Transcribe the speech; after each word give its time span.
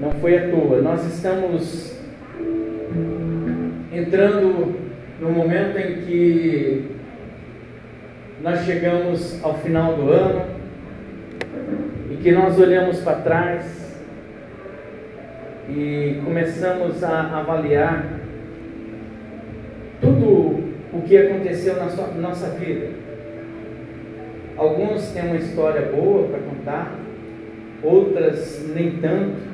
não 0.00 0.10
foi 0.12 0.38
à 0.38 0.50
toa. 0.50 0.80
Nós 0.82 1.04
estamos 1.06 2.00
entrando 3.92 4.74
no 5.20 5.30
momento 5.30 5.78
em 5.78 6.02
que 6.02 6.96
nós 8.42 8.64
chegamos 8.64 9.42
ao 9.44 9.54
final 9.58 9.94
do 9.94 10.10
ano 10.10 10.44
e 12.10 12.16
que 12.16 12.32
nós 12.32 12.58
olhamos 12.58 13.00
para 13.00 13.18
trás 13.18 13.82
e 15.68 16.20
começamos 16.24 17.04
a 17.04 17.38
avaliar 17.38 18.04
tudo 20.00 20.72
o 20.92 21.02
que 21.06 21.16
aconteceu 21.16 21.76
na 21.76 21.86
nossa 22.20 22.48
vida. 22.50 22.88
Alguns 24.56 25.12
têm 25.12 25.22
uma 25.22 25.36
história 25.36 25.82
boa 25.82 26.28
para 26.28 26.40
contar, 26.40 26.92
outras 27.82 28.64
nem 28.74 28.98
tanto. 28.98 29.52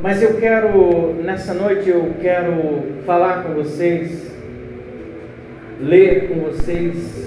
Mas 0.00 0.22
eu 0.22 0.34
quero, 0.34 1.14
nessa 1.24 1.52
noite, 1.52 1.90
eu 1.90 2.14
quero 2.20 3.02
falar 3.04 3.42
com 3.42 3.54
vocês, 3.54 4.32
ler 5.80 6.28
com 6.28 6.40
vocês, 6.40 7.26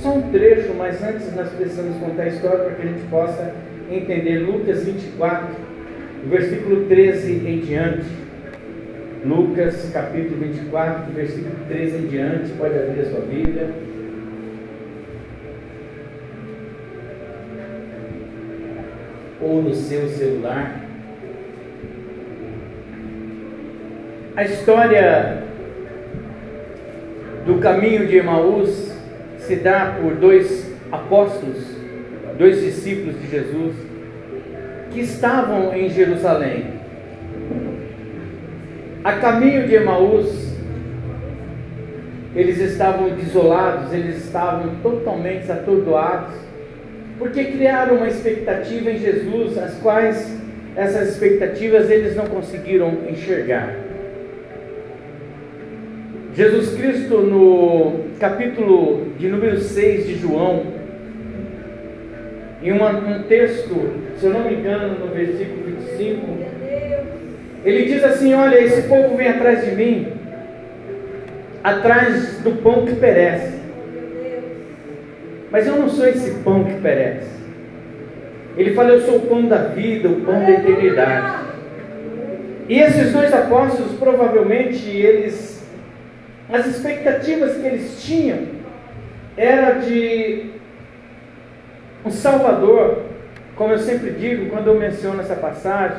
só 0.00 0.14
um 0.14 0.30
trecho, 0.30 0.72
mas 0.74 1.02
antes 1.02 1.34
nós 1.34 1.48
precisamos 1.50 1.96
contar 1.98 2.24
a 2.24 2.28
história 2.28 2.58
para 2.58 2.74
que 2.74 2.82
a 2.82 2.86
gente 2.86 3.08
possa 3.08 3.52
entender. 3.90 4.38
Lucas 4.38 4.84
24, 4.84 5.48
versículo 6.26 6.86
13 6.86 7.32
em 7.32 7.58
diante. 7.60 8.06
Lucas 9.24 9.90
capítulo 9.92 10.40
24, 10.40 11.12
versículo 11.12 11.54
13 11.68 11.96
em 11.96 12.06
diante, 12.06 12.50
pode 12.52 12.74
abrir 12.74 13.00
a 13.00 13.10
sua 13.10 13.20
Bíblia. 13.20 13.68
Ou 19.42 19.60
no 19.62 19.74
seu 19.74 20.08
celular. 20.08 20.80
A 24.34 24.44
história 24.44 25.42
do 27.44 27.58
caminho 27.58 28.06
de 28.06 28.16
Emaús 28.16 28.92
se 29.38 29.56
dá 29.56 29.98
por 30.00 30.14
dois 30.14 30.72
apóstolos, 30.90 31.76
dois 32.38 32.60
discípulos 32.60 33.20
de 33.20 33.28
Jesus, 33.28 33.74
que 34.92 35.00
estavam 35.00 35.74
em 35.74 35.88
Jerusalém. 35.88 36.66
A 39.04 39.14
caminho 39.14 39.66
de 39.66 39.74
Emaús, 39.74 40.52
eles 42.36 42.58
estavam 42.58 43.10
desolados, 43.10 43.92
eles 43.92 44.24
estavam 44.24 44.76
totalmente 44.82 45.50
atordoados, 45.50 46.34
porque 47.22 47.44
criaram 47.44 47.98
uma 47.98 48.08
expectativa 48.08 48.90
em 48.90 48.98
Jesus, 48.98 49.56
as 49.56 49.74
quais 49.74 50.36
essas 50.74 51.10
expectativas 51.10 51.88
eles 51.88 52.16
não 52.16 52.26
conseguiram 52.26 52.92
enxergar. 53.08 53.76
Jesus 56.34 56.74
Cristo, 56.74 57.18
no 57.18 58.06
capítulo 58.18 59.12
de 59.18 59.28
número 59.28 59.60
6 59.60 60.06
de 60.08 60.14
João, 60.16 60.64
em 62.60 62.72
um 62.72 63.22
texto, 63.28 63.74
se 64.18 64.26
eu 64.26 64.32
não 64.32 64.44
me 64.44 64.54
engano, 64.54 64.98
no 64.98 65.14
versículo 65.14 65.62
25, 65.64 66.26
ele 67.64 67.84
diz 67.84 68.02
assim: 68.02 68.34
Olha, 68.34 68.60
esse 68.60 68.82
povo 68.88 69.16
vem 69.16 69.28
atrás 69.28 69.64
de 69.64 69.76
mim, 69.76 70.08
atrás 71.62 72.38
do 72.38 72.50
pão 72.62 72.84
que 72.84 72.96
perece. 72.96 73.51
Mas 75.52 75.66
eu 75.66 75.76
não 75.76 75.88
sou 75.88 76.08
esse 76.08 76.30
pão 76.42 76.64
que 76.64 76.80
perece. 76.80 77.30
Ele 78.56 78.74
fala: 78.74 78.88
Eu 78.88 79.02
sou 79.02 79.18
o 79.18 79.26
pão 79.26 79.46
da 79.46 79.58
vida, 79.68 80.08
o 80.08 80.22
pão 80.22 80.40
da 80.40 80.50
eternidade. 80.50 81.52
E 82.68 82.80
esses 82.80 83.12
dois 83.12 83.32
apóstolos, 83.32 83.92
provavelmente, 83.98 84.88
eles 84.88 85.52
as 86.48 86.66
expectativas 86.66 87.56
que 87.56 87.66
eles 87.66 88.02
tinham 88.02 88.40
era 89.36 89.72
de 89.78 90.50
um 92.04 92.10
Salvador, 92.10 93.04
como 93.56 93.72
eu 93.72 93.78
sempre 93.78 94.10
digo 94.10 94.50
quando 94.50 94.66
eu 94.66 94.78
menciono 94.78 95.20
essa 95.20 95.34
passagem, 95.34 95.98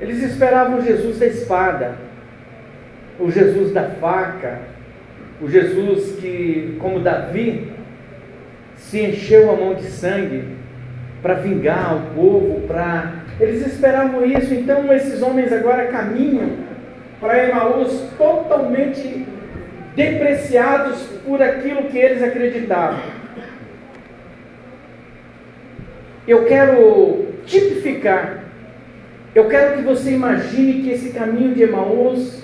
eles 0.00 0.22
esperavam 0.22 0.78
o 0.78 0.82
Jesus 0.82 1.18
da 1.18 1.26
espada, 1.26 1.94
o 3.20 3.30
Jesus 3.30 3.72
da 3.72 3.84
faca, 3.84 4.58
o 5.40 5.48
Jesus 5.48 6.16
que, 6.18 6.76
como 6.80 7.00
Davi, 7.00 7.71
se 8.82 9.00
encheu 9.00 9.50
a 9.50 9.56
mão 9.56 9.74
de 9.74 9.84
sangue 9.84 10.44
para 11.22 11.34
vingar 11.34 11.96
o 11.96 12.14
povo, 12.14 12.60
para 12.66 13.22
eles 13.40 13.66
esperavam 13.66 14.24
isso. 14.24 14.52
Então 14.52 14.92
esses 14.92 15.22
homens 15.22 15.52
agora 15.52 15.86
caminham 15.86 16.50
para 17.20 17.48
Emaús 17.48 18.08
totalmente 18.18 19.26
depreciados 19.94 20.98
por 21.24 21.40
aquilo 21.40 21.84
que 21.84 21.98
eles 21.98 22.22
acreditavam. 22.22 23.00
Eu 26.26 26.44
quero 26.44 27.28
tipificar, 27.46 28.44
eu 29.34 29.48
quero 29.48 29.76
que 29.76 29.82
você 29.82 30.12
imagine 30.12 30.82
que 30.82 30.90
esse 30.90 31.10
caminho 31.10 31.54
de 31.54 31.62
Emaús 31.62 32.42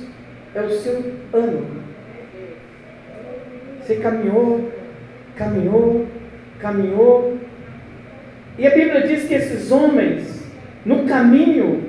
é 0.55 0.62
o 0.62 0.70
seu 0.70 1.12
ano. 1.32 1.66
Você 3.81 3.97
caminhou, 3.97 4.70
caminhou, 5.37 6.06
caminhou, 6.59 7.39
e 8.59 8.67
a 8.67 8.71
Bíblia 8.71 9.07
diz 9.07 9.27
que 9.27 9.35
esses 9.35 9.71
homens, 9.71 10.45
no 10.85 11.05
caminho, 11.05 11.85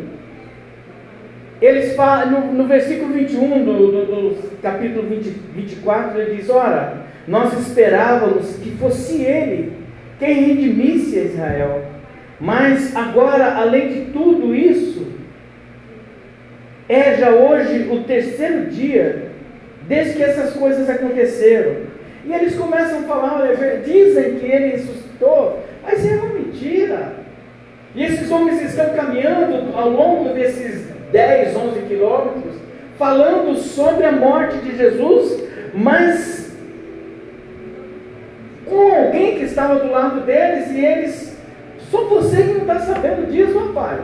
eles 1.62 1.96
falam, 1.96 2.30
no, 2.30 2.53
no 2.53 2.68
versículo 2.68 3.13
21 3.13 3.66
do, 3.66 3.91
do, 3.91 4.06
do 4.06 4.62
capítulo 4.62 5.08
20, 5.09 5.29
24, 5.56 6.22
ele 6.22 6.35
diz: 6.35 6.50
Ora, 6.50 7.06
nós 7.28 7.53
esperávamos 7.59 8.56
que 8.58 8.72
fosse 8.72 9.22
ele 9.22 9.74
quem 10.19 10.34
redimisse 10.46 11.18
Israel. 11.18 11.85
Mas 12.40 12.96
agora, 12.96 13.56
além 13.56 13.90
de 13.90 14.12
tudo 14.12 14.56
isso, 14.56 15.08
é 16.88 17.16
já 17.18 17.31
hoje 17.31 17.90
o 17.91 18.03
terceiro 18.03 18.68
dia 18.68 19.29
desde 19.88 20.13
que 20.13 20.24
essas 20.24 20.53
coisas 20.53 20.90
aconteceram. 20.90 21.88
E 22.25 22.34
eles 22.34 22.56
começam 22.56 23.00
a 23.00 23.03
falar: 23.03 23.41
olha, 23.41 23.78
dizem 23.80 24.35
que 24.35 24.46
ele 24.46 24.72
ressuscitou, 24.72 25.63
mas 25.84 26.06
é 26.06 26.16
uma 26.16 26.34
mentira. 26.34 27.13
E 27.96 28.03
esses 28.03 28.30
homens 28.30 28.62
estão 28.62 28.94
caminhando 28.94 29.75
ao 29.75 29.90
longo 29.90 30.34
desses 30.34 30.88
10, 31.12 31.56
11 31.56 31.81
quilômetros, 31.81 32.56
falando 32.97 33.56
sobre 33.56 34.06
a 34.06 34.12
morte 34.12 34.58
de 34.59 34.78
Jesus, 34.78 35.44
mas 35.74 36.56
com 38.66 38.96
alguém 38.96 39.40
que 39.40 39.46
estava 39.46 39.79
do 39.79 39.91
lado 39.91 40.22
deles 40.22 40.69
e 40.72 40.85
eles, 40.85 41.38
só 41.90 42.03
você 42.06 42.44
que 42.44 42.53
não 42.53 42.62
está 42.62 42.79
sabendo 42.79 43.31
disso, 43.31 43.58
rapaz. 43.58 44.02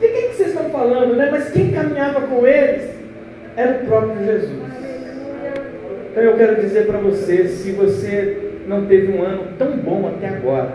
De 0.00 0.08
quem 0.08 0.28
que 0.28 0.36
vocês 0.36 0.48
estão 0.48 0.70
falando, 0.70 1.14
né? 1.14 1.28
Mas 1.30 1.50
quem 1.50 1.72
caminhava 1.72 2.22
com 2.22 2.46
eles 2.46 2.90
era 3.56 3.82
o 3.82 3.86
próprio 3.86 4.24
Jesus. 4.24 4.65
Então 6.16 6.24
eu 6.24 6.36
quero 6.38 6.62
dizer 6.62 6.86
para 6.86 6.96
você, 6.96 7.46
se 7.46 7.72
você 7.72 8.54
não 8.66 8.86
teve 8.86 9.12
um 9.12 9.22
ano 9.22 9.48
tão 9.58 9.76
bom 9.76 10.08
até 10.08 10.28
agora, 10.28 10.72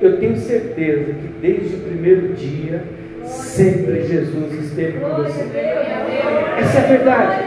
eu 0.00 0.18
tenho 0.18 0.36
certeza 0.36 1.12
que 1.12 1.28
desde 1.38 1.76
o 1.76 1.80
primeiro 1.80 2.32
dia 2.32 2.82
Sempre 3.26 4.04
Jesus 4.04 4.52
esteve 4.54 5.00
com 5.00 5.08
você. 5.16 5.40
Essa 6.60 6.78
é 6.78 6.84
a 6.84 6.86
verdade. 6.86 7.42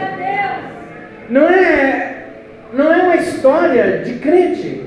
Não 1.30 1.48
é, 1.48 2.26
não 2.72 2.92
é 2.92 3.02
uma 3.02 3.16
história 3.16 3.98
de 4.04 4.14
crente. 4.14 4.84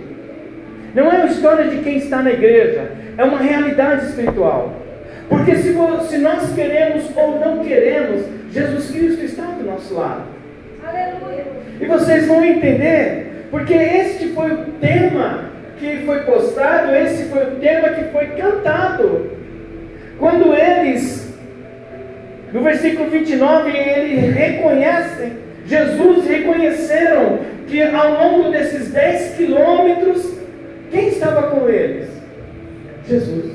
Não 0.94 1.12
é 1.12 1.16
uma 1.16 1.26
história 1.26 1.66
de 1.66 1.78
quem 1.78 1.98
está 1.98 2.22
na 2.22 2.32
igreja. 2.32 2.92
É 3.18 3.24
uma 3.24 3.40
realidade 3.40 4.06
espiritual. 4.06 4.74
Porque 5.28 5.56
se, 5.56 5.74
se 6.08 6.18
nós 6.20 6.54
queremos 6.54 7.10
ou 7.16 7.40
não 7.40 7.64
queremos, 7.64 8.24
Jesus 8.52 8.92
Cristo 8.92 9.26
está 9.26 9.46
do 9.46 9.66
nosso 9.66 9.96
lado. 9.96 10.24
Aleluia. 10.86 11.53
E 11.84 11.86
vocês 11.86 12.28
vão 12.28 12.42
entender, 12.46 13.48
porque 13.52 13.74
este 13.74 14.30
foi 14.30 14.54
o 14.54 14.58
tema 14.80 15.50
que 15.78 15.98
foi 16.06 16.22
postado, 16.22 16.96
esse 16.96 17.26
foi 17.26 17.44
o 17.44 17.56
tema 17.58 17.90
que 17.90 18.06
foi 18.06 18.28
cantado. 18.28 19.32
Quando 20.18 20.54
eles, 20.54 21.38
no 22.54 22.62
versículo 22.62 23.10
29, 23.10 23.70
eles 23.78 24.34
reconhecem, 24.34 25.34
Jesus 25.66 26.26
reconheceram 26.26 27.40
que 27.68 27.82
ao 27.82 28.12
longo 28.14 28.50
desses 28.50 28.90
10 28.94 29.36
quilômetros, 29.36 30.36
quem 30.90 31.10
estava 31.10 31.50
com 31.50 31.68
eles? 31.68 32.08
Jesus. 33.06 33.52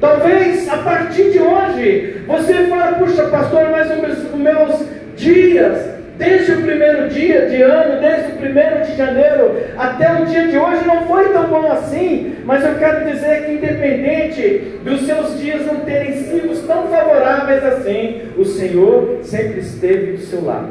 Talvez 0.00 0.66
a 0.66 0.78
partir 0.78 1.30
de 1.32 1.40
hoje 1.40 2.22
você 2.26 2.54
fale, 2.68 2.96
puxa 2.96 3.24
pastor, 3.24 3.68
mas 3.70 3.90
os 3.90 4.34
meus 4.34 4.86
dias, 5.14 5.97
desde 6.18 6.52
o 6.52 6.62
primeiro 6.62 7.08
dia 7.08 7.46
de 7.46 7.62
ano, 7.62 8.00
desde 8.00 8.32
o 8.32 8.36
primeiro 8.36 8.84
de 8.84 8.96
janeiro 8.96 9.56
até 9.76 10.20
o 10.20 10.26
dia 10.26 10.48
de 10.48 10.58
hoje, 10.58 10.84
não 10.84 11.06
foi 11.06 11.32
tão 11.32 11.46
bom 11.48 11.70
assim. 11.70 12.34
mas 12.44 12.64
eu 12.64 12.74
quero 12.74 13.10
dizer 13.10 13.46
que, 13.46 13.52
independente 13.52 14.80
dos 14.84 15.06
seus 15.06 15.38
dias 15.38 15.64
não 15.64 15.76
terem 15.80 16.12
sido 16.14 16.66
tão 16.66 16.88
favoráveis 16.88 17.64
assim, 17.64 18.22
o 18.36 18.44
Senhor 18.44 19.20
sempre 19.22 19.60
esteve 19.60 20.12
do 20.12 20.20
seu 20.20 20.44
lado. 20.44 20.70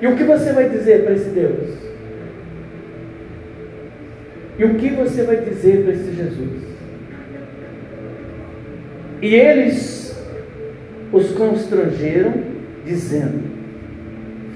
E 0.00 0.06
o 0.06 0.16
que 0.16 0.24
você 0.24 0.52
vai 0.52 0.68
dizer 0.68 1.02
para 1.02 1.14
esse 1.14 1.30
Deus? 1.30 1.84
E 4.56 4.64
o 4.64 4.74
que 4.74 4.90
você 4.90 5.22
vai 5.24 5.36
dizer 5.36 5.82
para 5.82 5.92
esse 5.92 6.12
Jesus? 6.12 6.62
E 9.20 9.34
eles 9.34 10.16
os 11.12 11.32
constrangeram, 11.32 12.53
dizendo: 12.84 13.42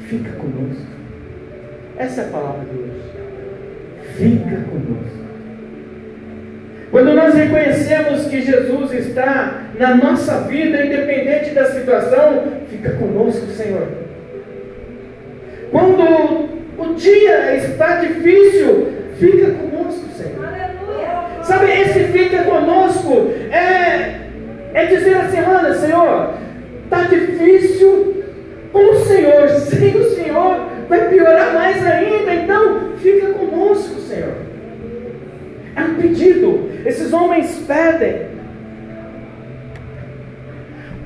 Fica 0.09 0.31
conosco. 0.33 0.87
Essa 1.99 2.23
é 2.23 2.25
a 2.25 2.29
palavra 2.29 2.65
de 2.65 2.79
hoje. 2.79 3.09
Fica 4.17 4.57
conosco. 4.71 5.19
Quando 6.91 7.13
nós 7.13 7.35
reconhecemos 7.35 8.27
que 8.29 8.41
Jesus 8.41 8.93
está 8.95 9.65
na 9.79 9.95
nossa 9.97 10.41
vida, 10.43 10.87
independente 10.87 11.51
da 11.51 11.67
situação, 11.67 12.45
fica 12.71 12.93
conosco, 12.93 13.47
Senhor. 13.49 13.89
Quando 15.71 16.49
o 16.79 16.95
dia 16.95 17.57
está 17.57 17.97
difícil, 17.97 18.89
fica 19.19 19.51
conosco, 19.51 20.09
Senhor. 20.17 20.47
Aleluia. 20.47 21.45
Sabe, 21.45 21.71
esse 21.71 22.05
fica 22.05 22.45
conosco 22.45 23.31
é, 23.51 24.21
é 24.73 24.87
dizer 24.87 25.17
assim: 25.17 25.43
olha, 25.43 25.75
Senhor, 25.75 26.35
está 26.85 27.03
difícil 27.03 28.18
com 28.79 28.93
o 28.93 29.05
Senhor, 29.05 29.49
sem 29.49 29.97
o 29.97 30.11
Senhor 30.15 30.69
vai 30.89 31.09
piorar 31.09 31.53
mais 31.53 31.85
ainda, 31.85 32.33
então 32.33 32.93
fica 32.99 33.27
conosco, 33.31 34.01
Senhor. 34.03 34.35
É 35.75 35.83
um 35.83 35.95
pedido, 35.95 36.71
esses 36.87 37.13
homens 37.13 37.65
pedem. 37.67 38.29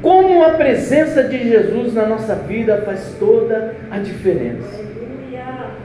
Como 0.03 0.45
a 0.45 0.51
presença 0.51 1.23
de 1.23 1.49
Jesus 1.49 1.95
na 1.95 2.07
nossa 2.07 2.35
vida 2.35 2.83
faz 2.85 3.15
toda 3.19 3.75
a 3.91 3.99
diferença. 3.99 4.83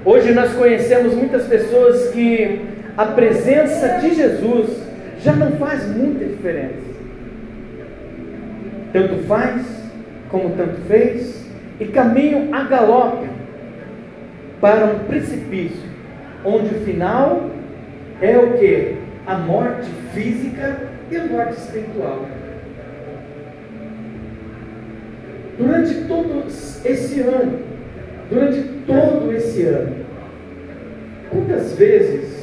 Hoje 0.03 0.33
nós 0.33 0.53
conhecemos 0.53 1.13
muitas 1.13 1.45
pessoas 1.45 2.09
que 2.09 2.61
a 2.97 3.05
presença 3.05 3.99
de 3.99 4.13
Jesus 4.13 4.69
já 5.21 5.33
não 5.33 5.53
faz 5.53 5.85
muita 5.95 6.25
diferença. 6.25 6.87
Tanto 8.91 9.23
faz 9.23 9.65
como 10.29 10.49
tanto 10.51 10.81
fez, 10.87 11.46
e 11.79 11.85
caminham 11.85 12.53
a 12.53 12.63
galope 12.63 13.27
para 14.59 14.85
um 14.85 14.99
precipício, 14.99 15.89
onde 16.43 16.75
o 16.75 16.79
final 16.79 17.49
é 18.21 18.37
o 18.37 18.57
que? 18.57 18.95
A 19.25 19.35
morte 19.35 19.89
física 20.13 20.79
e 21.11 21.15
a 21.15 21.25
morte 21.25 21.53
espiritual. 21.53 22.25
Durante 25.57 25.93
todo 26.07 26.45
esse 26.85 27.21
ano, 27.21 27.59
durante 28.29 28.61
todo 28.85 29.31
esse 29.33 29.63
ano, 29.63 30.05
quantas 31.29 31.75
vezes 31.75 32.37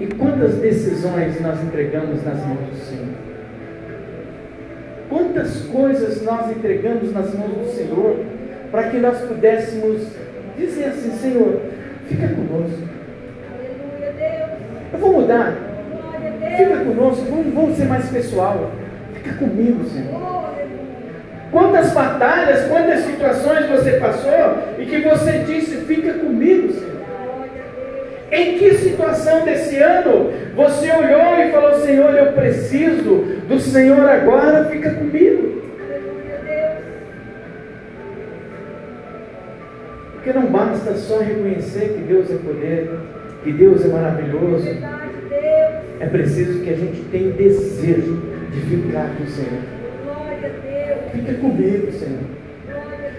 e 0.00 0.06
quantas 0.06 0.54
decisões 0.56 1.40
nós 1.40 1.62
entregamos 1.62 2.24
nas 2.24 2.38
mãos 2.46 2.70
do 2.70 2.76
Senhor? 2.76 3.19
Quantas 5.10 5.62
coisas 5.62 6.22
nós 6.22 6.52
entregamos 6.52 7.12
nas 7.12 7.34
mãos 7.34 7.50
do 7.50 7.74
Senhor 7.74 8.24
para 8.70 8.84
que 8.84 8.96
nós 8.98 9.18
pudéssemos 9.22 10.06
dizer 10.56 10.84
assim: 10.84 11.10
Senhor, 11.10 11.60
fica 12.06 12.28
conosco. 12.28 12.88
Eu 14.92 14.98
vou 15.00 15.12
mudar. 15.14 15.56
Fica 16.56 16.76
conosco, 16.84 17.24
vamos, 17.24 17.52
vamos 17.52 17.76
ser 17.76 17.86
mais 17.86 18.08
pessoal. 18.08 18.70
Fica 19.14 19.34
comigo, 19.34 19.84
Senhor. 19.84 20.40
Quantas 21.50 21.90
batalhas, 21.92 22.68
quantas 22.68 23.00
situações 23.00 23.68
você 23.68 23.92
passou 23.98 24.58
e 24.78 24.86
que 24.86 25.00
você 25.00 25.38
disse: 25.40 25.78
Fica 25.78 26.14
comigo, 26.14 26.72
Senhor. 26.72 26.99
Em 28.32 28.58
que 28.58 28.74
situação 28.74 29.44
desse 29.44 29.76
ano 29.76 30.30
você 30.54 30.90
olhou 30.92 31.38
e 31.40 31.50
falou: 31.50 31.80
Senhor, 31.80 32.14
eu 32.14 32.32
preciso 32.32 33.24
do 33.48 33.58
Senhor 33.58 34.08
agora, 34.08 34.66
fica 34.66 34.90
comigo. 34.90 35.60
Porque 40.12 40.32
não 40.32 40.46
basta 40.46 40.94
só 40.94 41.18
reconhecer 41.18 41.94
que 41.94 42.02
Deus 42.02 42.30
é 42.30 42.34
poder, 42.34 42.90
que 43.42 43.52
Deus 43.52 43.84
é 43.84 43.88
maravilhoso. 43.88 44.68
É 45.98 46.06
preciso 46.06 46.60
que 46.60 46.70
a 46.70 46.76
gente 46.76 47.02
tenha 47.10 47.32
desejo 47.32 48.22
de 48.52 48.60
ficar 48.60 49.10
com 49.16 49.24
o 49.24 49.26
Senhor. 49.26 49.60
Fica 51.12 51.34
comigo, 51.34 51.90
Senhor. 51.90 52.20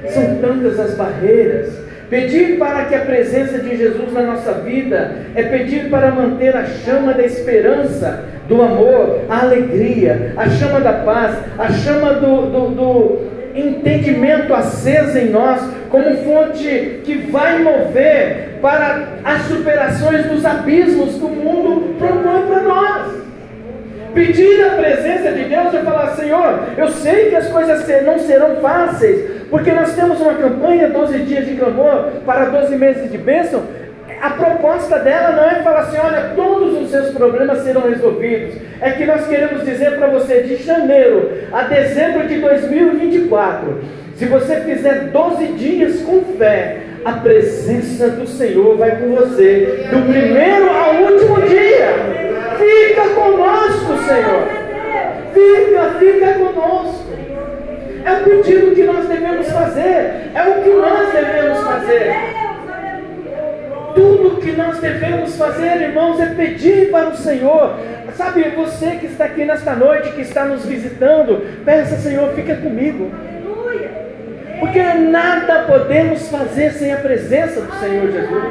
São 0.09 0.37
tantas 0.37 0.79
as 0.79 0.95
barreiras. 0.95 1.90
Pedir 2.11 2.57
para 2.57 2.83
que 2.83 2.93
a 2.93 3.05
presença 3.05 3.57
de 3.57 3.77
Jesus 3.77 4.11
na 4.11 4.21
nossa 4.23 4.51
vida 4.55 5.15
é 5.33 5.43
pedir 5.43 5.89
para 5.89 6.11
manter 6.11 6.53
a 6.53 6.65
chama 6.65 7.13
da 7.13 7.23
esperança, 7.23 8.25
do 8.49 8.61
amor, 8.61 9.21
a 9.29 9.43
alegria, 9.43 10.33
a 10.35 10.49
chama 10.49 10.81
da 10.81 10.91
paz, 10.91 11.37
a 11.57 11.69
chama 11.71 12.15
do, 12.15 12.47
do, 12.47 12.69
do 12.75 13.31
entendimento 13.55 14.53
acesa 14.53 15.21
em 15.21 15.29
nós, 15.29 15.61
como 15.89 16.17
fonte 16.17 16.99
que 17.05 17.15
vai 17.31 17.59
mover 17.59 18.59
para 18.61 19.07
as 19.23 19.43
superações 19.43 20.25
dos 20.25 20.45
abismos 20.45 21.13
que 21.13 21.23
o 21.23 21.29
mundo 21.29 21.95
propõe 21.97 22.45
para 22.45 22.61
nós. 22.61 23.21
Pedir 24.13 24.65
a 24.65 24.71
presença 24.71 25.31
de 25.31 25.45
Deus 25.45 25.73
e 25.73 25.77
falar: 25.77 26.07
Senhor, 26.17 26.59
eu 26.77 26.89
sei 26.89 27.29
que 27.29 27.37
as 27.37 27.47
coisas 27.47 27.87
não 28.05 28.19
serão 28.19 28.57
fáceis, 28.57 29.40
porque 29.51 29.71
nós 29.73 29.93
temos 29.93 30.19
uma 30.21 30.33
campanha, 30.33 30.87
12 30.87 31.17
dias 31.19 31.45
de 31.45 31.55
clamor 31.55 32.05
para 32.25 32.45
12 32.45 32.73
meses 32.77 33.11
de 33.11 33.17
bênção. 33.17 33.61
A 34.21 34.29
proposta 34.29 34.97
dela 34.99 35.35
não 35.35 35.43
é 35.43 35.61
falar 35.61 35.81
assim: 35.81 35.97
olha, 35.97 36.31
todos 36.35 36.81
os 36.81 36.89
seus 36.89 37.09
problemas 37.09 37.59
serão 37.59 37.81
resolvidos. 37.81 38.55
É 38.79 38.91
que 38.91 39.05
nós 39.05 39.27
queremos 39.27 39.65
dizer 39.65 39.97
para 39.97 40.07
você, 40.07 40.41
de 40.43 40.55
janeiro 40.55 41.29
a 41.51 41.63
dezembro 41.63 42.27
de 42.27 42.39
2024, 42.39 43.79
se 44.15 44.25
você 44.25 44.61
fizer 44.61 45.09
12 45.09 45.45
dias 45.47 46.01
com 46.01 46.21
fé, 46.37 46.77
a 47.03 47.13
presença 47.13 48.07
do 48.09 48.25
Senhor 48.27 48.77
vai 48.77 48.95
com 49.01 49.15
você, 49.15 49.85
do 49.91 50.01
primeiro 50.09 50.69
ao 50.69 50.95
último 51.11 51.41
dia. 51.41 51.87
Fica 52.57 53.09
conosco, 53.15 53.97
Senhor. 54.07 54.61
Fica, 55.33 55.99
fica 55.99 56.33
conosco. 56.35 57.01
É 58.03 58.13
o 58.13 58.23
pedido 58.23 58.75
que 58.75 58.83
nós 58.83 59.07
devemos 59.07 59.47
fazer. 59.49 60.31
É 60.33 60.41
o 60.43 60.63
que 60.63 60.69
nós 60.69 61.13
devemos 61.13 61.63
fazer. 61.63 62.13
Tudo 63.93 64.41
que 64.41 64.51
nós 64.53 64.79
devemos 64.79 65.35
fazer, 65.35 65.81
irmãos, 65.81 66.19
é 66.19 66.27
pedir 66.27 66.89
para 66.91 67.09
o 67.09 67.15
Senhor. 67.15 67.75
Sabe, 68.15 68.43
você 68.55 68.91
que 68.97 69.07
está 69.07 69.25
aqui 69.25 69.45
nesta 69.45 69.73
noite, 69.73 70.11
que 70.11 70.21
está 70.21 70.45
nos 70.45 70.65
visitando, 70.65 71.63
peça, 71.65 71.97
Senhor, 71.97 72.33
fica 72.33 72.55
comigo. 72.55 73.11
Porque 74.59 74.81
nada 74.81 75.63
podemos 75.63 76.29
fazer 76.29 76.71
sem 76.73 76.93
a 76.93 76.97
presença 76.97 77.61
do 77.61 77.73
Senhor 77.79 78.11
Jesus. 78.11 78.43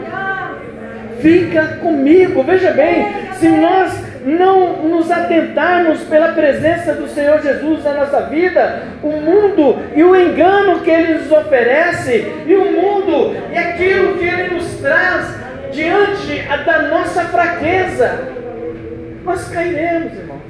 Fica 1.21 1.66
comigo. 1.80 2.42
Veja 2.42 2.73
bem, 2.73 3.07
se 3.38 3.49
nós 3.49 4.10
não 4.24 4.74
nos 4.88 5.10
atentarmos 5.10 6.00
pela 6.02 6.32
presença 6.32 6.94
do 6.94 7.08
Senhor 7.08 7.40
Jesus 7.40 7.82
na 7.84 7.94
nossa 7.94 8.22
vida, 8.22 8.82
o 9.02 9.12
mundo 9.12 9.78
e 9.94 10.04
o 10.04 10.14
engano 10.14 10.80
que 10.80 10.90
Ele 10.90 11.14
nos 11.14 11.32
oferece, 11.32 12.30
e 12.46 12.54
o 12.54 12.72
mundo 12.72 13.36
e 13.50 13.56
aquilo 13.56 14.18
que 14.18 14.24
Ele 14.24 14.54
nos 14.54 14.74
traz 14.74 15.38
diante 15.72 16.42
da 16.64 16.82
nossa 16.82 17.24
fraqueza, 17.24 18.20
nós 19.24 19.48
cairemos, 19.48 20.12
irmãos. 20.12 20.40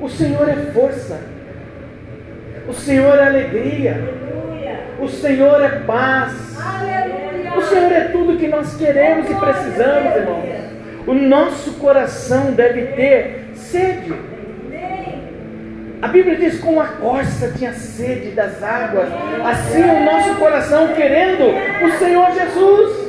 O 0.00 0.08
Senhor 0.08 0.48
é 0.48 0.56
força, 0.72 1.18
o 2.68 2.72
Senhor 2.72 3.18
é 3.18 3.26
alegria, 3.26 3.96
o 4.98 5.08
Senhor 5.08 5.62
é 5.62 5.68
paz, 5.80 6.32
o 7.56 7.62
Senhor 7.62 7.92
é 7.92 8.08
tudo 8.08 8.38
que 8.38 8.48
nós 8.48 8.76
queremos 8.76 9.30
e 9.30 9.34
precisamos, 9.34 10.16
irmãos. 10.16 10.73
O 11.06 11.12
nosso 11.12 11.72
coração 11.74 12.52
deve 12.52 12.82
ter 12.92 13.50
sede. 13.54 14.14
A 16.00 16.08
Bíblia 16.08 16.36
diz: 16.36 16.60
como 16.60 16.80
a 16.80 16.86
corça 16.86 17.52
tinha 17.56 17.72
sede 17.72 18.30
das 18.30 18.62
águas, 18.62 19.08
assim 19.44 19.82
o 19.82 20.04
nosso 20.04 20.34
coração 20.36 20.88
querendo 20.94 21.44
o 21.84 21.98
Senhor 21.98 22.32
Jesus. 22.32 23.04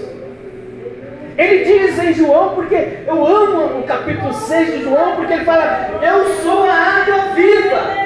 Ele 1.37 1.65
diz 1.65 1.99
em 1.99 2.13
João, 2.13 2.55
porque 2.55 2.99
eu 3.05 3.25
amo 3.25 3.79
o 3.79 3.83
capítulo 3.83 4.33
6 4.33 4.73
de 4.73 4.83
João, 4.83 5.15
porque 5.17 5.33
ele 5.33 5.45
fala: 5.45 5.99
Eu 6.01 6.25
sou 6.41 6.63
a 6.63 6.73
água 6.73 7.33
viva. 7.33 8.05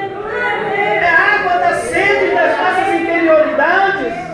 É 0.75 1.07
a 1.07 1.39
água 1.39 1.53
da 1.59 1.73
sede 1.75 2.33
das 2.33 2.57
nossas 2.57 3.01
interioridades. 3.01 4.28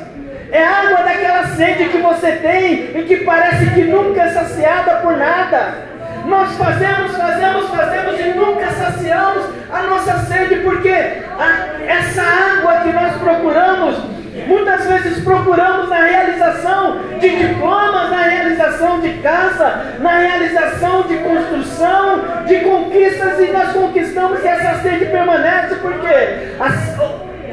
É 0.51 0.63
a 0.63 0.81
água 0.81 1.03
daquela 1.03 1.47
sede 1.47 1.89
que 1.89 1.97
você 1.97 2.33
tem 2.33 2.91
e 2.95 3.03
que 3.07 3.17
parece 3.17 3.69
que 3.71 3.83
nunca 3.83 4.21
é 4.21 4.29
saciada 4.29 4.95
por 4.97 5.17
nada. 5.17 5.95
Nós 6.25 6.55
fazemos, 6.57 7.15
fazemos, 7.15 7.69
fazemos 7.69 8.19
e 8.19 8.29
nunca 8.29 8.67
saciamos 8.71 9.45
a 9.71 9.83
nossa 9.83 10.19
sede, 10.25 10.55
porque 10.57 10.89
a, 10.89 11.83
essa 11.87 12.21
água 12.21 12.81
que 12.81 12.91
nós 12.91 13.13
procuramos, 13.17 13.97
muitas 14.47 14.85
vezes 14.85 15.23
procuramos 15.23 15.89
na 15.89 16.01
realização 16.01 16.99
de 17.19 17.29
diplomas, 17.29 18.09
na 18.09 18.23
realização 18.23 18.99
de 19.01 19.09
casa, 19.19 19.97
na 19.99 20.17
realização 20.17 21.03
de 21.03 21.17
construção, 21.17 22.23
de 22.45 22.59
conquistas, 22.61 23.39
e 23.39 23.51
nós 23.51 23.73
conquistamos 23.73 24.43
e 24.43 24.47
essa 24.47 24.81
sede 24.81 25.05
permanece, 25.05 25.75
porque 25.75 26.55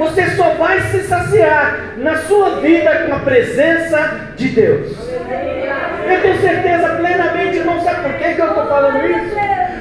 você 0.03 0.31
só 0.31 0.51
vai 0.55 0.81
se 0.81 1.01
saciar 1.05 1.95
na 1.97 2.17
sua 2.17 2.61
vida 2.61 3.07
com 3.07 3.15
a 3.15 3.21
presença 3.21 4.33
de 4.37 4.49
Deus. 4.49 4.97
Eu 6.11 6.21
tenho 6.21 6.41
certeza 6.41 6.89
plenamente, 6.97 7.61
não 7.61 7.81
sabe 7.81 8.03
por 8.03 8.13
que, 8.15 8.35
que 8.35 8.41
eu 8.41 8.49
estou 8.49 8.67
falando 8.67 9.07
isso? 9.07 9.37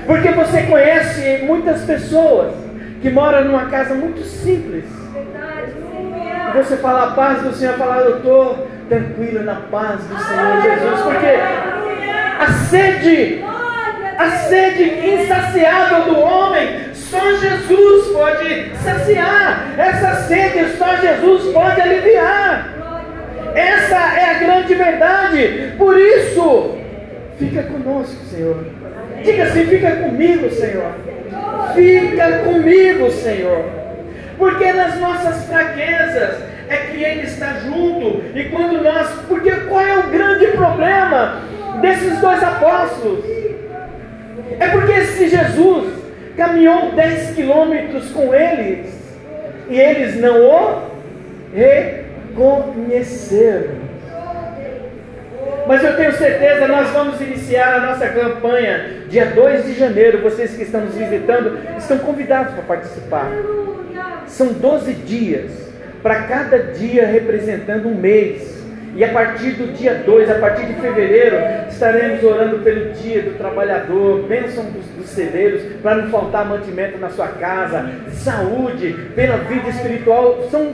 Porque 0.05 0.29
você 0.29 0.61
conhece 0.63 1.43
muitas 1.43 1.81
pessoas 1.81 2.53
que 3.01 3.09
moram 3.09 3.45
numa 3.45 3.65
casa 3.65 3.95
muito 3.95 4.23
simples. 4.23 4.85
Você 6.53 6.77
fala 6.77 7.07
a 7.07 7.11
paz 7.11 7.41
do 7.41 7.53
Senhor, 7.53 7.75
fala, 7.75 8.01
eu 8.01 8.17
estou 8.17 8.67
tranquilo 8.89 9.43
na 9.43 9.55
paz 9.71 10.01
do 10.03 10.19
Senhor 10.19 10.61
Jesus, 10.61 11.01
porque 11.01 11.39
a 12.39 12.51
sede, 12.69 13.43
a 14.17 14.29
sede 14.31 14.83
insaciável 14.83 16.13
do 16.13 16.19
homem, 16.19 16.90
só 17.11 17.35
Jesus 17.35 18.07
pode 18.07 18.71
saciar. 18.81 19.75
Essa 19.77 20.15
sede 20.27 20.77
só 20.77 20.95
Jesus 20.95 21.53
pode 21.53 21.81
aliviar. 21.81 22.69
Essa 23.53 24.17
é 24.17 24.29
a 24.31 24.39
grande 24.39 24.73
verdade. 24.73 25.73
Por 25.77 25.99
isso, 25.99 26.77
fica 27.37 27.63
conosco, 27.63 28.15
Senhor. 28.25 28.65
Diga 29.23 29.43
assim: 29.43 29.65
fica 29.65 29.91
comigo, 29.97 30.49
Senhor. 30.51 30.93
Fica 31.75 32.39
comigo, 32.45 33.11
Senhor. 33.11 33.65
Porque 34.37 34.71
nas 34.71 34.97
nossas 34.97 35.45
fraquezas 35.45 36.37
é 36.69 36.77
que 36.77 37.03
Ele 37.03 37.23
está 37.23 37.55
junto. 37.65 38.23
E 38.33 38.45
quando 38.45 38.81
nós. 38.81 39.09
Porque 39.27 39.51
qual 39.51 39.81
é 39.81 39.97
o 39.97 40.03
grande 40.03 40.47
problema 40.47 41.41
desses 41.81 42.19
dois 42.19 42.41
apóstolos? 42.41 43.25
É 44.59 44.67
porque 44.69 45.01
se 45.01 45.27
Jesus 45.27 46.00
caminhou 46.35 46.91
10 46.91 47.35
quilômetros 47.35 48.11
com 48.11 48.33
eles 48.33 48.87
e 49.69 49.79
eles 49.79 50.19
não 50.19 50.41
o 50.41 50.89
reconheceram. 51.53 53.81
Mas 55.67 55.83
eu 55.83 55.95
tenho 55.95 56.11
certeza, 56.13 56.67
nós 56.67 56.89
vamos 56.89 57.21
iniciar 57.21 57.75
a 57.75 57.85
nossa 57.87 58.07
campanha 58.07 59.03
dia 59.09 59.27
2 59.27 59.65
de 59.65 59.73
janeiro. 59.73 60.21
Vocês 60.21 60.55
que 60.55 60.63
estão 60.63 60.81
nos 60.81 60.95
visitando 60.95 61.59
estão 61.77 61.99
convidados 61.99 62.53
para 62.53 62.63
participar. 62.63 63.31
São 64.27 64.53
12 64.53 64.93
dias, 64.93 65.51
para 66.01 66.23
cada 66.23 66.57
dia 66.73 67.05
representando 67.05 67.87
um 67.87 67.95
mês. 67.95 68.60
E 68.95 69.03
a 69.03 69.09
partir 69.09 69.51
do 69.51 69.73
dia 69.73 69.95
2, 70.05 70.29
a 70.29 70.35
partir 70.35 70.65
de 70.65 70.73
fevereiro, 70.73 71.37
estaremos 71.69 72.21
orando 72.23 72.59
pelo 72.59 72.91
dia 72.93 73.21
do 73.21 73.37
trabalhador, 73.37 74.23
bênção 74.27 74.65
dos, 74.65 74.85
dos 74.97 75.09
celeiros, 75.09 75.61
para 75.81 75.95
não 75.95 76.09
faltar 76.09 76.45
mantimento 76.45 76.97
na 76.97 77.09
sua 77.09 77.29
casa, 77.29 77.89
saúde, 78.11 78.93
pela 79.15 79.37
vida 79.37 79.69
espiritual. 79.69 80.47
São 80.51 80.73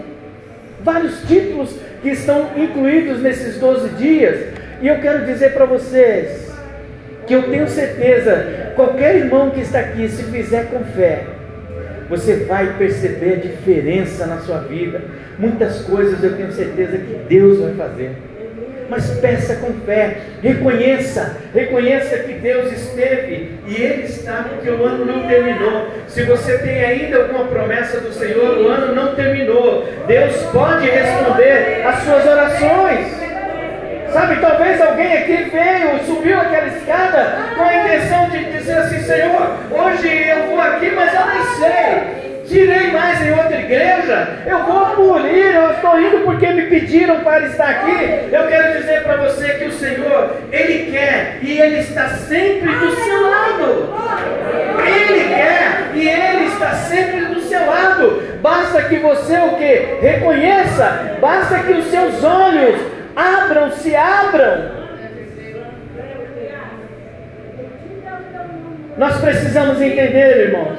vários 0.83 1.21
títulos 1.27 1.75
que 2.01 2.09
estão 2.09 2.49
incluídos 2.57 3.21
nesses 3.21 3.59
12 3.59 3.89
dias. 3.89 4.53
E 4.81 4.87
eu 4.87 4.99
quero 4.99 5.25
dizer 5.25 5.53
para 5.53 5.65
vocês 5.65 6.51
que 7.27 7.33
eu 7.33 7.43
tenho 7.43 7.67
certeza, 7.67 8.71
qualquer 8.75 9.17
irmão 9.17 9.51
que 9.51 9.59
está 9.59 9.79
aqui, 9.79 10.07
se 10.09 10.23
fizer 10.23 10.71
com 10.71 10.83
fé, 10.85 11.25
você 12.09 12.45
vai 12.45 12.77
perceber 12.77 13.33
a 13.33 13.35
diferença 13.35 14.25
na 14.25 14.37
sua 14.39 14.59
vida. 14.59 15.01
Muitas 15.39 15.81
coisas 15.81 16.23
eu 16.23 16.35
tenho 16.35 16.51
certeza 16.51 16.97
que 16.97 17.13
Deus 17.29 17.59
vai 17.59 17.73
fazer. 17.73 18.11
Mas 18.89 19.09
peça 19.19 19.57
com 19.57 19.73
fé, 19.85 20.17
reconheça, 20.41 21.37
reconheça 21.53 22.19
que 22.19 22.33
Deus 22.33 22.71
esteve 22.71 23.51
e 23.67 23.75
Ele 23.75 24.03
está, 24.03 24.45
porque 24.49 24.69
o 24.69 24.83
ano 24.85 25.05
não 25.05 25.27
terminou. 25.27 25.89
Se 26.07 26.23
você 26.23 26.57
tem 26.59 26.83
ainda 26.83 27.17
alguma 27.17 27.45
promessa 27.45 27.99
do 27.99 28.13
Senhor, 28.13 28.57
o 28.57 28.67
ano 28.69 28.95
não 28.95 29.13
terminou. 29.13 29.85
Deus 30.07 30.37
pode 30.53 30.89
responder 30.89 31.85
às 31.85 31.99
suas 32.03 32.25
orações. 32.25 33.27
Sabe, 34.13 34.39
talvez 34.39 34.81
alguém 34.81 35.17
aqui 35.17 35.49
veio, 35.51 36.03
subiu 36.05 36.39
aquela 36.39 36.67
escada 36.67 37.35
com 37.55 37.63
a 37.63 37.75
intenção 37.75 38.29
de 38.29 38.45
dizer 38.51 38.77
assim: 38.77 38.99
Senhor, 39.01 39.57
hoje 39.69 40.29
eu 40.29 40.47
vou 40.47 40.61
aqui, 40.61 40.91
mas 40.91 41.13
eu 41.13 41.25
nem 41.25 41.43
sei. 41.59 42.26
Tirei 42.47 42.91
mais 42.91 43.21
em 43.21 43.31
outra 43.31 43.59
igreja, 43.59 44.27
eu 44.45 44.63
vou 44.63 44.85
polir, 44.95 45.53
eu 45.53 45.71
estou 45.71 45.99
indo 45.99 46.23
porque 46.23 46.47
me 46.47 46.63
pediram 46.63 47.19
para 47.19 47.45
estar 47.47 47.69
aqui. 47.69 48.29
Eu 48.31 48.47
quero 48.47 48.77
dizer 48.79 49.03
para 49.03 49.17
você 49.17 49.49
que 49.55 49.65
o 49.65 49.71
Senhor, 49.71 50.37
Ele 50.51 50.91
quer 50.91 51.39
e 51.41 51.59
Ele 51.59 51.79
está 51.79 52.07
sempre 52.09 52.71
do 52.71 52.95
seu 52.95 53.29
lado. 53.29 53.93
Ele 54.85 55.35
quer 55.35 55.91
e 55.93 56.07
Ele 56.07 56.45
está 56.45 56.71
sempre 56.71 57.25
do 57.25 57.41
seu 57.41 57.65
lado. 57.65 58.23
Basta 58.41 58.83
que 58.83 58.95
você 58.97 59.37
o 59.37 59.57
que? 59.57 60.05
Reconheça, 60.05 61.17
basta 61.19 61.59
que 61.59 61.73
os 61.73 61.87
seus 61.87 62.23
olhos 62.23 62.97
Abram, 63.17 63.71
se 63.71 63.95
abram. 63.95 64.69
Nós 68.95 69.19
precisamos 69.19 69.81
entender, 69.81 70.49
irmãos, 70.49 70.77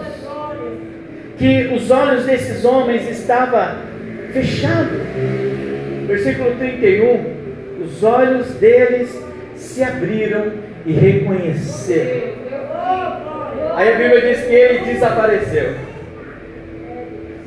que 1.39 1.73
os 1.75 1.91
olhos 1.91 2.25
desses 2.25 2.65
homens 2.65 3.09
estavam 3.09 3.77
fechados. 4.33 4.99
Versículo 6.07 6.57
31. 6.57 7.39
Os 7.85 8.03
olhos 8.03 8.49
deles 8.55 9.17
se 9.55 9.83
abriram 9.83 10.53
e 10.85 10.93
reconheceram. 10.93 12.39
Aí 13.77 13.95
a 13.95 13.97
Bíblia 13.97 14.21
diz 14.21 14.45
que 14.45 14.55
ele 14.55 14.93
desapareceu 14.93 15.89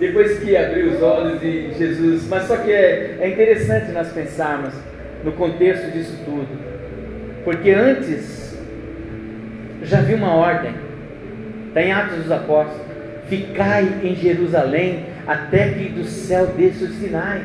depois 0.01 0.39
que 0.39 0.57
abriu 0.57 0.93
os 0.93 1.01
olhos 1.01 1.43
e 1.43 1.73
Jesus. 1.77 2.27
Mas 2.27 2.43
só 2.45 2.57
que 2.57 2.71
é, 2.71 3.17
é 3.21 3.29
interessante 3.29 3.91
nós 3.91 4.11
pensarmos 4.11 4.73
no 5.23 5.31
contexto 5.33 5.91
disso 5.91 6.17
tudo, 6.25 6.47
porque 7.43 7.69
antes 7.69 8.59
já 9.83 9.99
havia 9.99 10.15
uma 10.15 10.33
ordem, 10.33 10.73
está 11.67 11.81
em 11.83 11.91
Atos 11.91 12.17
dos 12.17 12.31
Apóstolos: 12.31 12.90
ficai 13.31 13.87
em 14.03 14.13
Jerusalém 14.13 15.05
até 15.25 15.69
que 15.69 15.87
do 15.87 16.03
céu 16.03 16.47
desça 16.47 16.83
os 16.83 16.95
sinais. 16.95 17.43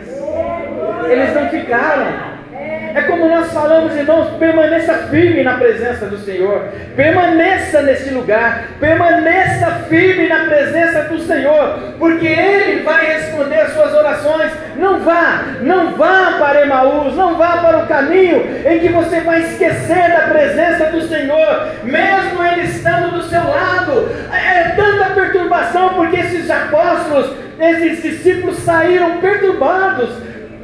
Eles 1.08 1.32
não 1.32 1.48
ficaram. 1.48 2.36
É 2.96 3.02
como 3.02 3.28
nós 3.28 3.52
falamos, 3.52 3.94
irmãos, 3.94 4.30
permaneça 4.38 4.94
firme 5.10 5.42
na 5.42 5.58
presença 5.58 6.06
do 6.06 6.16
Senhor, 6.16 6.64
permaneça 6.96 7.82
nesse 7.82 8.08
lugar, 8.08 8.68
permaneça 8.80 9.84
firme 9.88 10.26
na 10.26 10.46
presença 10.46 11.02
do 11.02 11.18
Senhor, 11.20 11.78
porque 11.98 12.26
Ele 12.26 12.82
vai 12.82 13.06
responder 13.06 13.60
as 13.60 13.74
suas 13.74 13.92
orações. 13.94 14.50
Não 14.76 15.00
vá, 15.00 15.44
não 15.60 15.94
vá 15.94 16.36
para 16.38 16.62
Emaús, 16.62 17.14
não 17.14 17.36
vá 17.36 17.58
para 17.58 17.78
o 17.78 17.86
caminho 17.86 18.42
em 18.66 18.78
que 18.78 18.88
você 18.88 19.20
vai 19.20 19.42
esquecer 19.42 20.10
da 20.10 20.28
presença 20.28 20.86
do 20.86 21.02
Senhor, 21.02 21.68
mesmo 21.84 22.42
Ele 22.42 22.62
estando 22.62 23.12
do 23.12 23.22
seu 23.24 23.44
lado. 23.46 24.08
É 24.32 24.70
tanta 24.70 25.10
perturbação, 25.10 25.35
porque 25.96 26.16
esses 26.16 26.50
apóstolos, 26.50 27.32
esses 27.58 28.02
discípulos 28.02 28.58
saíram 28.58 29.18
perturbados 29.18 30.10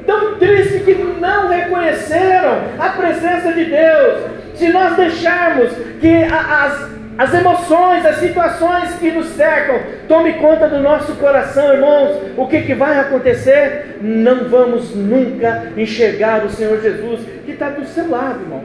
tão 0.07 0.37
triste 0.37 0.81
que 0.81 0.95
não 0.95 1.49
reconheceram 1.49 2.59
a 2.79 2.89
presença 2.91 3.53
de 3.53 3.65
Deus. 3.65 4.31
Se 4.55 4.69
nós 4.69 4.97
deixarmos 4.97 5.71
que 6.01 6.25
as, 6.25 6.91
as 7.19 7.35
emoções, 7.35 8.05
as 8.05 8.17
situações 8.17 8.95
que 8.97 9.11
nos 9.11 9.29
cercam, 9.29 9.81
tome 10.07 10.35
conta 10.35 10.69
do 10.69 10.81
nosso 10.81 11.15
coração, 11.15 11.73
irmãos, 11.73 12.21
o 12.37 12.47
que, 12.47 12.63
que 12.63 12.75
vai 12.75 12.99
acontecer? 12.99 13.99
Não 14.01 14.49
vamos 14.49 14.95
nunca 14.95 15.73
enxergar 15.77 16.45
o 16.45 16.51
Senhor 16.51 16.81
Jesus, 16.81 17.21
que 17.45 17.53
está 17.53 17.71
do 17.71 17.85
seu 17.87 18.11
lado, 18.11 18.41
irmão, 18.41 18.63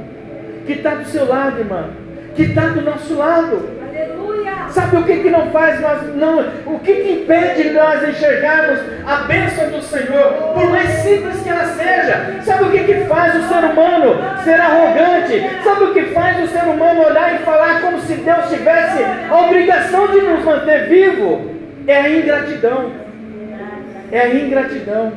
que 0.66 0.74
está 0.74 0.96
do 0.96 1.06
seu 1.06 1.26
lado, 1.26 1.60
irmã, 1.60 1.90
que 2.36 2.44
está 2.44 2.68
do 2.68 2.82
nosso 2.82 3.16
lado. 3.16 3.77
Sabe 4.72 4.98
o 4.98 5.04
que, 5.04 5.18
que 5.18 5.30
não 5.30 5.50
faz 5.52 5.80
nós 5.82 6.16
não, 6.16 6.40
o 6.66 6.80
que, 6.80 6.94
que 6.94 7.12
impede 7.14 7.70
nós 7.72 8.08
enxergarmos 8.08 8.80
a 9.06 9.16
bênção 9.24 9.70
do 9.70 9.82
Senhor, 9.82 10.54
por 10.54 10.70
mais 10.70 10.90
simples 10.90 11.42
que 11.42 11.50
ela 11.50 11.66
seja? 11.66 12.42
Sabe 12.44 12.64
o 12.64 12.72
que, 12.72 12.84
que 12.84 13.06
faz 13.06 13.36
o 13.36 13.48
ser 13.48 13.64
humano 13.66 14.16
ser 14.44 14.60
arrogante? 14.60 15.64
Sabe 15.64 15.84
o 15.86 15.94
que 15.94 16.04
faz 16.14 16.44
o 16.44 16.48
ser 16.48 16.64
humano 16.64 17.06
olhar 17.06 17.36
e 17.36 17.40
falar 17.40 17.82
como 17.82 18.00
se 18.02 18.14
Deus 18.14 18.50
tivesse 18.50 19.04
a 19.30 19.42
obrigação 19.42 20.08
de 20.08 20.22
nos 20.22 20.44
manter 20.44 20.88
vivo? 20.88 21.52
É 21.88 21.98
a 21.98 22.10
ingratidão. 22.10 22.92
É 24.12 24.20
a 24.20 24.36
ingratidão. 24.36 25.14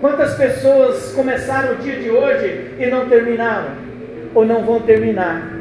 Quantas 0.00 0.34
pessoas 0.34 1.12
começaram 1.12 1.72
o 1.72 1.76
dia 1.76 1.96
de 1.96 2.10
hoje 2.10 2.74
e 2.78 2.86
não 2.86 3.08
terminaram? 3.08 3.88
Ou 4.34 4.44
não 4.44 4.62
vão 4.62 4.80
terminar? 4.80 5.57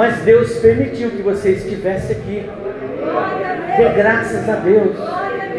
Mas 0.00 0.16
Deus 0.22 0.56
permitiu 0.60 1.10
que 1.10 1.20
você 1.20 1.50
estivesse 1.50 2.12
aqui. 2.12 2.48
Dê 3.76 3.88
graças 3.90 4.48
a 4.48 4.54
Deus. 4.54 4.96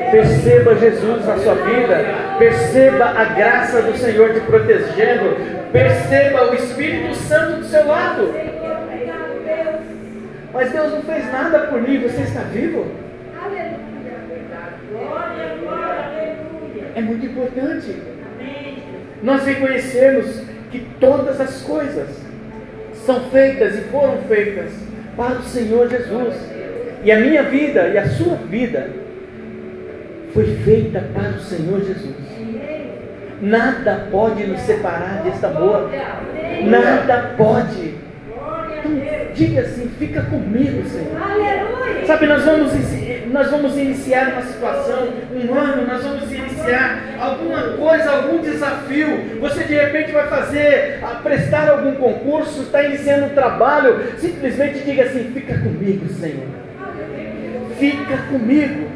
Perceba 0.10 0.74
Jesus 0.78 1.24
na 1.28 1.38
sua 1.38 1.54
vida. 1.54 2.04
Perceba 2.40 3.06
a 3.06 3.26
graça 3.26 3.84
do 3.84 3.96
Senhor 3.96 4.34
te 4.34 4.40
protegendo. 4.40 5.38
Perceba 5.72 6.50
o 6.50 6.56
Espírito 6.56 7.14
Santo 7.18 7.60
do 7.60 7.66
seu 7.66 7.86
lado. 7.86 8.34
Mas 10.52 10.72
Deus 10.72 10.92
não 10.92 11.04
fez 11.04 11.32
nada 11.32 11.60
por 11.68 11.80
mim. 11.80 12.02
Você 12.02 12.22
está 12.24 12.42
vivo? 12.42 12.88
É 16.96 17.02
muito 17.02 17.28
importante 17.28 17.96
nós 19.22 19.46
reconhecermos 19.46 20.42
que 20.72 20.80
todas 21.00 21.40
as 21.40 21.62
coisas 21.62 22.31
são 23.06 23.20
feitas 23.30 23.78
e 23.78 23.82
foram 23.84 24.18
feitas 24.28 24.72
para 25.16 25.36
o 25.36 25.44
Senhor 25.44 25.90
Jesus. 25.90 26.36
E 27.04 27.12
a 27.12 27.20
minha 27.20 27.44
vida 27.44 27.88
e 27.88 27.98
a 27.98 28.08
sua 28.08 28.36
vida 28.36 28.90
foi 30.34 30.56
feita 30.58 31.04
para 31.14 31.32
o 31.32 31.40
Senhor 31.40 31.80
Jesus. 31.84 32.16
Nada 33.42 34.08
pode 34.12 34.46
nos 34.46 34.62
separar 34.62 35.24
deste 35.24 35.46
amor. 35.46 35.90
Nada 36.64 37.34
pode. 37.36 37.96
Então, 38.78 38.92
diga 39.34 39.62
assim: 39.62 39.90
fica 39.98 40.22
comigo, 40.22 40.88
Senhor. 40.88 42.06
Sabe, 42.06 42.28
nós 42.28 42.44
vamos, 42.46 42.72
nós 43.32 43.50
vamos 43.50 43.78
iniciar 43.78 44.30
uma 44.30 44.42
situação, 44.42 45.10
um 45.34 45.54
ano, 45.54 45.88
nós 45.88 46.04
vamos 46.04 46.32
iniciar 46.32 47.16
alguma 47.20 47.62
coisa, 47.78 48.12
algum 48.12 48.40
desafio. 48.40 49.40
Você 49.40 49.64
de 49.64 49.74
repente 49.74 50.12
vai 50.12 50.28
fazer, 50.28 51.00
prestar 51.24 51.70
algum 51.70 51.96
concurso, 51.96 52.64
está 52.64 52.84
iniciando 52.84 53.28
um 53.28 53.30
trabalho. 53.30 54.00
Simplesmente 54.18 54.80
diga 54.80 55.04
assim: 55.04 55.32
fica 55.34 55.58
comigo, 55.58 56.08
Senhor. 56.10 56.48
Fica 57.78 58.18
comigo. 58.30 58.90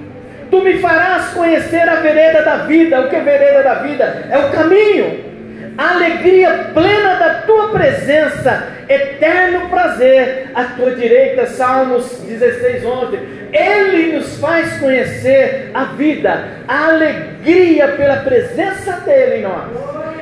Tu 0.51 0.61
me 0.61 0.79
farás 0.79 1.29
conhecer 1.29 1.89
a 1.89 1.95
vereda 1.95 2.43
da 2.43 2.57
vida. 2.65 3.01
O 3.01 3.09
que 3.09 3.15
é 3.15 3.21
vereda 3.21 3.63
da 3.63 3.75
vida? 3.75 4.27
É 4.29 4.37
o 4.37 4.51
caminho 4.51 5.34
alegria 5.77 6.71
plena 6.73 7.15
da 7.15 7.33
tua 7.45 7.69
presença, 7.69 8.67
eterno 8.87 9.69
prazer 9.69 10.51
à 10.53 10.63
tua 10.65 10.95
direita. 10.95 11.47
Salmos 11.47 12.19
16, 12.21 12.85
11. 12.85 13.19
Ele 13.51 14.13
nos 14.13 14.37
faz 14.39 14.77
conhecer 14.79 15.71
a 15.73 15.85
vida, 15.85 16.45
a 16.67 16.87
alegria 16.87 17.89
pela 17.89 18.17
presença 18.17 18.93
dele 19.01 19.35
em 19.37 19.41
nós. 19.43 19.69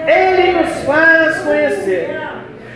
Ele 0.08 0.52
nos 0.54 0.84
faz 0.84 1.40
conhecer. 1.40 2.10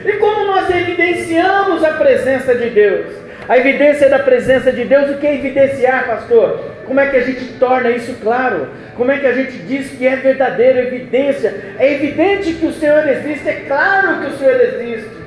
E 0.06 0.14
como 0.14 0.46
nós 0.46 0.70
evidenciamos 0.70 1.84
a 1.84 1.92
presença 1.92 2.56
de 2.56 2.70
Deus? 2.70 3.28
A 3.48 3.58
evidência 3.58 4.10
da 4.10 4.20
presença 4.20 4.72
de 4.72 4.84
Deus, 4.84 5.10
o 5.10 5.18
que 5.20 5.28
é 5.28 5.36
evidenciar, 5.36 6.06
pastor? 6.06 6.67
Como 6.88 7.02
é 7.02 7.08
que 7.10 7.18
a 7.18 7.22
gente 7.22 7.54
torna 7.60 7.90
isso 7.92 8.16
claro? 8.24 8.70
Como 8.96 9.12
é 9.12 9.20
que 9.20 9.28
a 9.28 9.34
gente 9.34 9.58
diz 9.60 9.92
que 9.92 10.08
é 10.08 10.16
verdadeira 10.16 10.84
evidência? 10.84 11.54
É 11.78 11.94
evidente 11.94 12.54
que 12.54 12.66
o 12.66 12.72
Senhor 12.72 13.06
existe, 13.10 13.48
é 13.48 13.66
claro 13.68 14.22
que 14.22 14.28
o 14.28 14.38
Senhor 14.38 14.62
existe. 14.62 15.18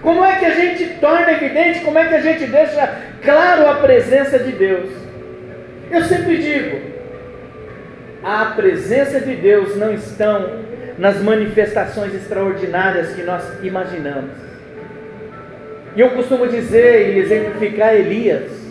Como 0.00 0.24
é 0.24 0.38
que 0.38 0.46
a 0.46 0.54
gente 0.54 0.86
torna 0.98 1.32
evidente? 1.32 1.80
Como 1.80 1.98
é 1.98 2.08
que 2.08 2.14
a 2.14 2.20
gente 2.22 2.46
deixa 2.46 2.94
claro 3.22 3.68
a 3.68 3.74
presença 3.74 4.38
de 4.38 4.52
Deus? 4.52 4.88
Eu 5.90 6.02
sempre 6.04 6.38
digo, 6.38 6.80
a 8.24 8.46
presença 8.56 9.20
de 9.20 9.36
Deus 9.36 9.76
não 9.76 9.92
estão 9.92 10.60
nas 10.96 11.20
manifestações 11.20 12.14
extraordinárias 12.14 13.12
que 13.12 13.22
nós 13.22 13.44
imaginamos. 13.62 14.30
E 15.94 16.00
eu 16.00 16.10
costumo 16.10 16.46
dizer 16.46 17.10
e 17.10 17.18
exemplificar 17.18 17.94
Elias. 17.94 18.69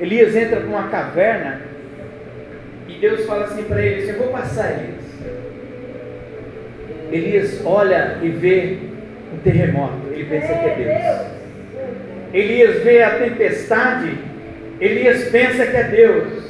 Elias 0.00 0.34
entra 0.34 0.60
para 0.60 0.68
uma 0.68 0.88
caverna 0.88 1.60
e 2.88 2.94
Deus 2.94 3.24
fala 3.26 3.44
assim 3.44 3.62
para 3.64 3.82
ele: 3.82 4.08
Eu 4.08 4.18
vou 4.18 4.28
passar, 4.28 4.72
Elias. 4.72 5.04
Elias 7.12 7.60
olha 7.64 8.18
e 8.22 8.28
vê 8.28 8.78
um 9.32 9.38
terremoto, 9.38 10.08
ele 10.12 10.24
pensa 10.24 10.48
que 10.48 10.66
é 10.66 10.74
Deus. 10.74 11.34
Elias 12.32 12.82
vê 12.82 13.02
a 13.02 13.18
tempestade, 13.18 14.18
Elias 14.80 15.24
pensa 15.30 15.66
que 15.66 15.76
é 15.76 15.84
Deus. 15.84 16.44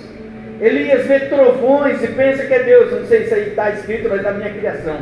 Elias 0.60 1.06
vê 1.06 1.20
trovões 1.20 2.02
e 2.02 2.08
pensa 2.08 2.44
que 2.44 2.54
é 2.54 2.62
Deus. 2.62 2.92
Não 2.92 3.06
sei 3.06 3.26
se 3.26 3.34
aí 3.34 3.48
está 3.48 3.70
escrito, 3.70 4.08
mas 4.08 4.20
é 4.20 4.22
da 4.22 4.32
minha 4.32 4.50
criação. 4.50 4.96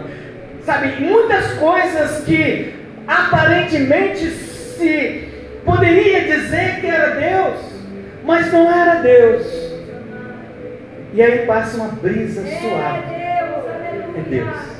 Sabe, 0.65 1.01
muitas 1.01 1.53
coisas 1.55 2.25
que 2.25 2.75
aparentemente 3.07 4.27
se 4.27 5.29
poderia 5.65 6.21
dizer 6.23 6.81
que 6.81 6.87
era 6.87 7.15
Deus, 7.15 7.72
mas 8.25 8.53
não 8.53 8.71
era 8.71 9.01
Deus. 9.01 9.73
E 11.13 11.23
aí 11.23 11.47
passa 11.47 11.77
uma 11.77 11.89
brisa 11.89 12.43
suave. 12.43 13.15
É 13.15 14.23
Deus. 14.29 14.73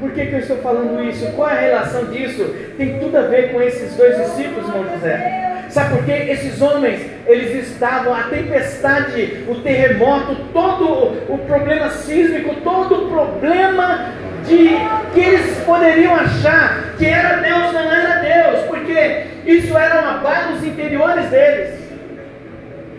Por 0.00 0.10
que, 0.10 0.26
que 0.26 0.32
eu 0.34 0.38
estou 0.40 0.58
falando 0.58 1.02
isso? 1.02 1.26
Qual 1.32 1.48
é 1.48 1.52
a 1.52 1.60
relação 1.60 2.04
disso? 2.06 2.54
Tem 2.76 2.98
tudo 2.98 3.16
a 3.16 3.22
ver 3.22 3.52
com 3.52 3.62
esses 3.62 3.94
dois 3.96 4.16
discípulos, 4.16 4.68
irmão 4.68 4.86
José. 4.92 5.46
Sabe 5.70 5.96
por 5.96 6.04
quê? 6.04 6.12
Esses 6.28 6.60
homens, 6.60 7.00
eles 7.26 7.68
estavam, 7.68 8.14
a 8.14 8.24
tempestade, 8.24 9.44
o 9.48 9.56
terremoto, 9.56 10.36
todo 10.52 11.16
o 11.28 11.38
problema 11.46 11.90
sísmico, 11.90 12.54
todo 12.62 13.06
o 13.06 13.10
problema 13.10 14.12
de 14.46 14.68
que 15.12 15.20
eles 15.20 15.58
poderiam 15.64 16.14
achar 16.14 16.94
que 16.96 17.06
era 17.06 17.38
Deus, 17.38 17.72
não 17.72 17.92
era 17.92 18.20
Deus, 18.20 18.64
porque 18.66 19.24
isso 19.44 19.76
eram 19.76 20.08
abalos 20.08 20.64
interiores 20.64 21.26
deles. 21.26 21.75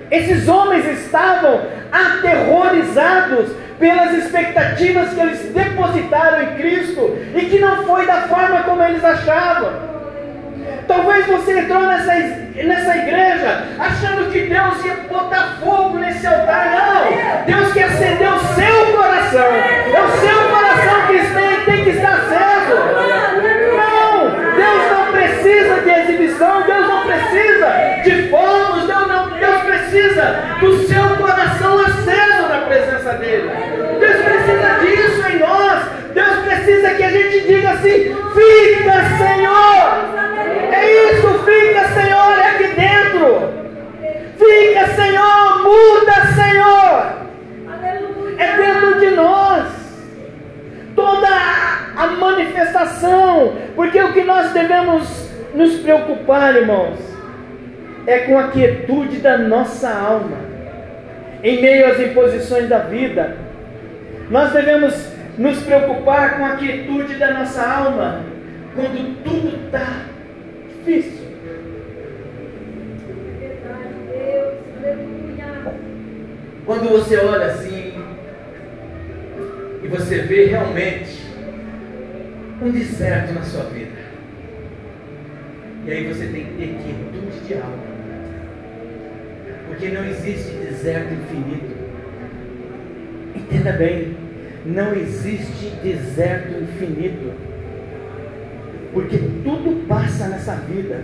Esses 0.10 0.48
homens 0.48 0.86
estavam 0.86 1.62
aterrorizados 1.92 3.52
pelas 3.80 4.14
expectativas 4.14 5.14
que 5.14 5.20
eles 5.20 5.40
depositaram 5.54 6.44
em 6.44 6.56
Cristo 6.56 7.18
e 7.36 7.42
que 7.46 7.60
não 7.60 7.86
foi 7.86 8.06
da 8.06 8.22
forma 8.24 8.64
como 8.64 8.82
eles 8.84 9.04
achavam. 9.04 9.98
Talvez 10.88 11.26
você 11.28 11.60
entrou 11.60 11.82
nessa, 11.86 12.14
nessa 12.14 12.98
igreja 12.98 13.64
achando 13.78 14.32
que 14.32 14.48
Deus 14.48 14.86
ia 14.86 14.96
botar 15.10 15.58
fogo 15.60 15.98
nesse 15.98 16.26
altar. 16.26 16.72
Não! 16.72 17.46
Deus 17.46 17.74
quer 17.74 17.84
acender 17.86 18.30
o 18.30 18.40
seu 18.40 18.98
coração. 18.98 19.46
É 19.46 20.02
o 20.02 20.12
seu 20.20 20.50
coração 20.50 21.08
que 21.08 21.34
tem, 21.34 21.66
tem 21.66 21.84
que 21.84 21.90
estar 21.90 22.14
aceso. 22.14 22.37
Precisa 30.18 30.58
do 30.60 30.88
seu 30.88 31.18
coração 31.18 31.80
aceso 31.80 32.50
na 32.50 32.62
presença 32.66 33.14
dEle. 33.14 33.50
Deus 34.00 34.16
precisa 34.24 34.80
disso 34.82 35.28
em 35.30 35.40
nós. 35.40 35.84
Deus 36.14 36.38
precisa 36.40 36.90
que 36.96 37.04
a 37.04 37.10
gente 37.10 37.42
diga 37.42 37.72
assim: 37.72 38.16
Fica, 38.34 38.94
Senhor. 39.18 40.18
É 40.72 41.12
isso, 41.12 41.28
fica, 41.46 41.88
Senhor, 41.90 42.40
é 42.40 42.50
aqui 42.50 42.68
dentro. 42.76 43.54
Fica, 44.38 44.88
Senhor, 44.96 45.64
muda, 45.64 46.14
Senhor. 46.34 47.14
É 48.38 48.58
dentro 48.58 49.00
de 49.00 49.10
nós. 49.12 49.68
Toda 50.96 51.28
a 51.96 52.08
manifestação, 52.08 53.54
porque 53.76 54.02
o 54.02 54.14
que 54.14 54.24
nós 54.24 54.52
devemos 54.52 55.30
nos 55.54 55.76
preocupar, 55.76 56.56
irmãos, 56.56 57.17
é 58.08 58.20
com 58.20 58.40
a 58.40 58.48
quietude 58.48 59.18
da 59.18 59.38
nossa 59.38 59.90
alma, 59.90 60.38
em 61.44 61.62
meio 61.62 61.92
às 61.92 62.00
imposições 62.00 62.70
da 62.70 62.80
vida. 62.80 63.36
Nós 64.32 64.54
devemos 64.54 65.12
nos 65.38 65.62
preocupar 65.62 66.38
com 66.38 66.46
a 66.46 66.56
quietude 66.56 67.16
da 67.16 67.34
nossa 67.34 67.62
alma, 67.62 68.24
quando 68.74 69.24
tudo 69.24 69.66
está 69.66 70.06
difícil. 70.70 71.28
Quando 76.66 76.90
você 76.90 77.18
olha 77.18 77.46
assim 77.48 77.94
e 79.84 79.88
você 79.88 80.20
vê 80.20 80.46
realmente 80.46 81.28
um 82.62 82.72
deserto 82.72 83.34
na 83.34 83.42
sua 83.42 83.64
vida, 83.66 83.98
e 85.86 85.92
aí 85.92 86.08
você 86.08 86.26
tem 86.28 86.46
que 86.46 86.54
ter 86.54 86.78
quietude 86.84 87.40
de 87.48 87.54
alma, 87.54 87.97
porque 89.68 89.90
não 89.90 90.06
existe 90.06 90.52
deserto 90.52 91.14
infinito. 91.14 91.76
Entenda 93.36 93.72
bem, 93.74 94.18
não 94.66 94.94
existe 94.94 95.70
deserto 95.84 96.62
infinito 96.62 97.34
porque 98.94 99.18
tudo 99.44 99.86
passa 99.88 100.28
nessa 100.28 100.56
vida. 100.56 101.02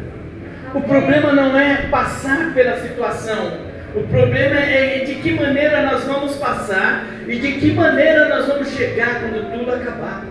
O 0.73 0.81
problema 0.81 1.31
não 1.31 1.59
é 1.59 1.87
passar 1.91 2.53
pela 2.53 2.79
situação, 2.79 3.73
O 3.95 4.01
problema 4.07 4.59
é 4.59 5.03
de 5.05 5.15
que 5.15 5.31
maneira 5.35 5.83
nós 5.83 6.03
vamos 6.05 6.35
passar 6.37 7.05
e 7.27 7.37
de 7.37 7.51
que 7.53 7.71
maneira 7.73 8.27
nós 8.27 8.47
vamos 8.47 8.69
chegar 8.69 9.21
quando 9.21 9.51
tudo 9.51 9.71
acabar. 9.71 10.25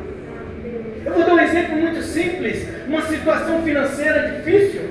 Eu 1.05 1.13
vou 1.13 1.25
dar 1.25 1.35
um 1.35 1.41
exemplo 1.41 1.77
muito 1.77 2.03
simples: 2.03 2.67
uma 2.89 3.03
situação 3.03 3.63
financeira 3.63 4.33
difícil. 4.33 4.91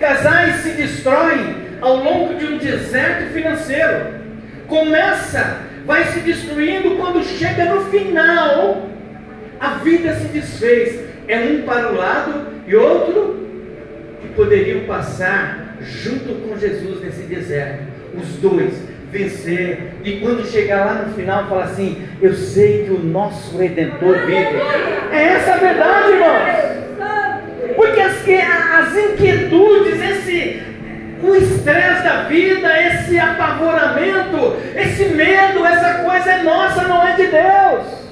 Casais 0.00 0.56
se 0.56 0.70
destroem 0.70 1.63
ao 1.84 1.96
longo 1.98 2.34
de 2.34 2.46
um 2.46 2.56
deserto 2.56 3.30
financeiro. 3.34 4.14
Começa, 4.66 5.58
vai 5.84 6.04
se 6.06 6.20
destruindo 6.20 6.96
quando 6.96 7.22
chega 7.22 7.66
no 7.66 7.82
final, 7.90 8.88
a 9.60 9.68
vida 9.74 10.14
se 10.14 10.28
desfez. 10.28 11.04
É 11.28 11.38
um 11.38 11.62
para 11.62 11.92
o 11.92 11.96
lado 11.96 12.46
e 12.66 12.74
outro 12.74 13.46
que 14.20 14.28
poderiam 14.28 14.80
passar 14.80 15.76
junto 15.80 16.34
com 16.36 16.58
Jesus 16.58 17.02
nesse 17.02 17.22
deserto. 17.22 17.84
Os 18.14 18.28
dois 18.36 18.72
vencer. 19.10 19.94
E 20.02 20.20
quando 20.20 20.46
chegar 20.46 20.86
lá 20.86 20.94
no 21.06 21.14
final, 21.14 21.48
falar 21.48 21.64
assim: 21.64 22.02
Eu 22.20 22.34
sei 22.34 22.84
que 22.84 22.92
o 22.92 22.98
nosso 22.98 23.56
redentor 23.58 24.26
vive. 24.26 24.56
É 25.12 25.22
essa 25.34 25.54
a 25.54 25.58
verdade, 25.58 26.12
irmãos. 26.12 26.74
Porque 27.76 28.00
as, 28.00 28.16
as 28.16 28.96
inquietudes, 28.96 30.00
esse, 30.00 30.62
o 31.24 31.34
estresse 31.36 32.02
da 32.02 32.22
vida, 32.24 32.68
esse 32.82 33.18
apavoramento, 33.18 34.56
esse 34.76 35.04
medo, 35.06 35.64
essa 35.64 36.04
coisa 36.04 36.30
é 36.30 36.42
nossa, 36.42 36.82
não 36.82 37.06
é 37.06 37.12
de 37.12 37.26
Deus. 37.26 38.04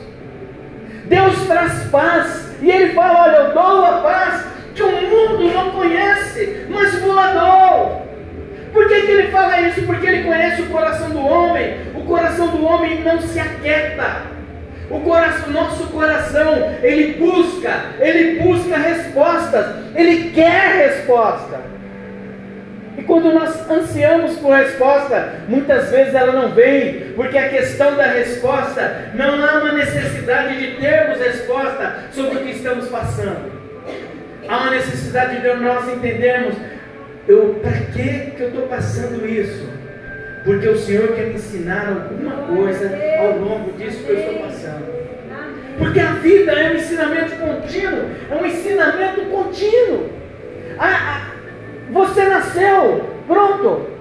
Deus 1.05 1.46
traz 1.46 1.85
paz. 1.90 2.53
E 2.62 2.70
Ele 2.70 2.94
fala: 2.94 3.25
Olha, 3.25 3.37
eu 3.37 3.55
dou 3.55 3.85
a 3.85 3.92
paz 4.01 4.44
que 4.75 4.83
o 4.83 4.90
mundo 4.90 5.53
não 5.53 5.70
conhece, 5.72 6.66
mas 6.70 6.98
voador. 7.01 8.03
Por 8.72 8.88
que, 8.88 9.03
que 9.03 9.11
ele 9.11 9.31
fala 9.31 9.61
isso? 9.61 9.83
Porque 9.83 10.07
ele 10.07 10.25
conhece 10.25 10.62
o 10.62 10.66
coração 10.66 11.11
do 11.11 11.20
homem. 11.20 11.77
O 11.94 12.05
coração 12.05 12.48
do 12.48 12.64
homem 12.64 13.03
não 13.03 13.20
se 13.20 13.38
aquieta. 13.38 14.22
O 14.90 15.01
coração, 15.01 15.51
nosso 15.51 15.87
coração, 15.88 16.75
ele 16.83 17.14
busca, 17.14 17.70
ele 18.01 18.40
busca 18.40 18.77
respostas, 18.77 19.66
ele 19.94 20.31
quer 20.31 20.88
resposta. 20.88 21.61
E 23.03 23.05
quando 23.05 23.33
nós 23.33 23.69
ansiamos 23.69 24.37
por 24.37 24.55
resposta, 24.55 25.41
muitas 25.49 25.91
vezes 25.91 26.15
ela 26.15 26.31
não 26.31 26.51
vem, 26.51 27.12
porque 27.17 27.37
a 27.37 27.49
questão 27.49 27.97
da 27.97 28.07
resposta 28.07 29.11
não 29.15 29.45
há 29.45 29.59
uma 29.59 29.73
necessidade 29.73 30.57
de 30.57 30.81
termos 30.81 31.19
resposta 31.19 31.97
sobre 32.12 32.37
o 32.37 32.45
que 32.45 32.53
estamos 32.53 32.88
passando. 32.88 33.51
Há 34.49 34.57
uma 34.57 34.71
necessidade 34.71 35.41
de 35.41 35.53
nós 35.55 35.88
entendermos 35.88 36.55
eu, 37.27 37.61
para 37.61 37.73
que, 37.73 38.35
eu 38.38 38.49
estou 38.51 38.69
passando 38.69 39.27
isso? 39.29 39.69
Porque 40.45 40.69
o 40.69 40.79
Senhor 40.79 41.09
quer 41.09 41.27
me 41.27 41.35
ensinar 41.35 41.88
alguma 41.88 42.37
coisa 42.47 42.88
ao 43.19 43.37
longo 43.37 43.73
disso 43.73 44.05
que 44.05 44.11
eu 44.12 44.19
estou 44.21 44.35
passando. 44.43 44.87
Porque 45.77 45.99
a 45.99 46.12
vida 46.12 46.53
é 46.53 46.71
um 46.71 46.77
ensinamento 46.77 47.35
contínuo, 47.35 48.11
é 48.31 48.35
um 48.37 48.47
ensinamento 48.47 49.23
contínuo. 49.23 50.09
Ah, 50.79 51.22
você 51.22 51.22
nasceu, 52.43 53.11
pronto. 53.27 53.93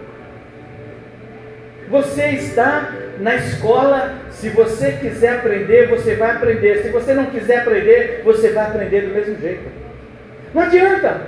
Você 1.89 2.25
está 2.29 2.91
na 3.19 3.35
escola, 3.35 4.13
se 4.31 4.49
você 4.49 4.93
quiser 4.93 5.35
aprender, 5.35 5.87
você 5.87 6.15
vai 6.15 6.31
aprender. 6.31 6.81
Se 6.81 6.89
você 6.89 7.13
não 7.13 7.25
quiser 7.25 7.59
aprender, 7.59 8.21
você 8.23 8.49
vai 8.51 8.65
aprender 8.65 9.01
do 9.01 9.13
mesmo 9.13 9.37
jeito. 9.39 9.69
Não 10.53 10.61
adianta. 10.63 11.21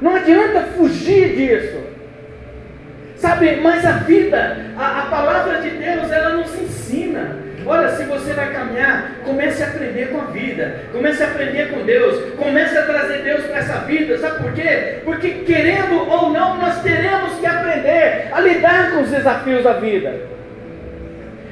Não 0.00 0.16
adianta 0.16 0.60
fugir 0.76 1.36
disso. 1.36 1.80
Sabe, 3.16 3.56
mas 3.56 3.84
a 3.84 3.92
vida, 3.98 4.56
a, 4.76 5.02
a 5.02 5.06
palavra 5.06 5.60
de 5.60 5.70
Deus, 5.70 6.10
ela 6.10 6.30
nos 6.30 6.52
ensina. 6.60 7.36
Olha, 7.64 7.88
se 7.90 8.04
você 8.04 8.32
vai 8.32 8.52
caminhar, 8.52 9.12
comece 9.24 9.62
a 9.62 9.68
aprender 9.68 10.08
com 10.08 10.20
a 10.20 10.24
vida, 10.24 10.80
comece 10.92 11.22
a 11.22 11.26
aprender 11.28 11.70
com 11.70 11.84
Deus, 11.84 12.34
comece 12.36 12.76
a 12.76 12.82
trazer 12.82 13.22
Deus 13.22 13.44
para 13.44 13.58
essa 13.58 13.78
vida, 13.80 14.18
sabe 14.18 14.42
por 14.42 14.52
quê? 14.52 14.98
Porque 15.04 15.30
querendo 15.46 16.08
ou 16.08 16.30
não, 16.30 16.56
nós 16.58 16.82
teremos 16.82 17.38
que 17.38 17.46
aprender 17.46 18.28
a 18.32 18.40
lidar 18.40 18.92
com 18.92 19.02
os 19.02 19.10
desafios 19.10 19.62
da 19.64 19.74
vida. 19.74 20.32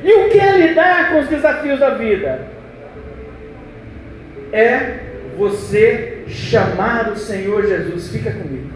E 0.02 0.12
o 0.12 0.28
que 0.30 0.40
é 0.40 0.52
lidar 0.52 1.10
com 1.10 1.20
os 1.20 1.28
desafios 1.28 1.78
da 1.78 1.90
vida? 1.90 2.40
É 4.52 4.98
você 5.36 6.24
chamar 6.26 7.10
o 7.10 7.16
Senhor 7.16 7.66
Jesus, 7.66 8.08
fica 8.08 8.30
comigo, 8.30 8.70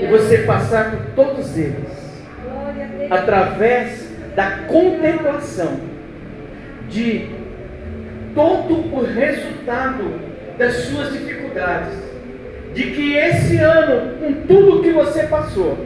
e 0.00 0.06
você 0.06 0.38
passar 0.38 0.90
por 0.90 1.24
todos 1.24 1.56
eles, 1.56 2.24
através 3.10 4.06
da 4.34 4.50
contemplação 4.66 5.95
de 6.88 7.28
todo 8.34 8.94
o 8.94 9.04
resultado 9.04 10.20
das 10.58 10.74
suas 10.74 11.12
dificuldades, 11.12 11.94
de 12.74 12.82
que 12.90 13.16
esse 13.16 13.56
ano, 13.56 14.18
com 14.18 14.32
tudo 14.46 14.82
que 14.82 14.90
você 14.90 15.24
passou, 15.24 15.78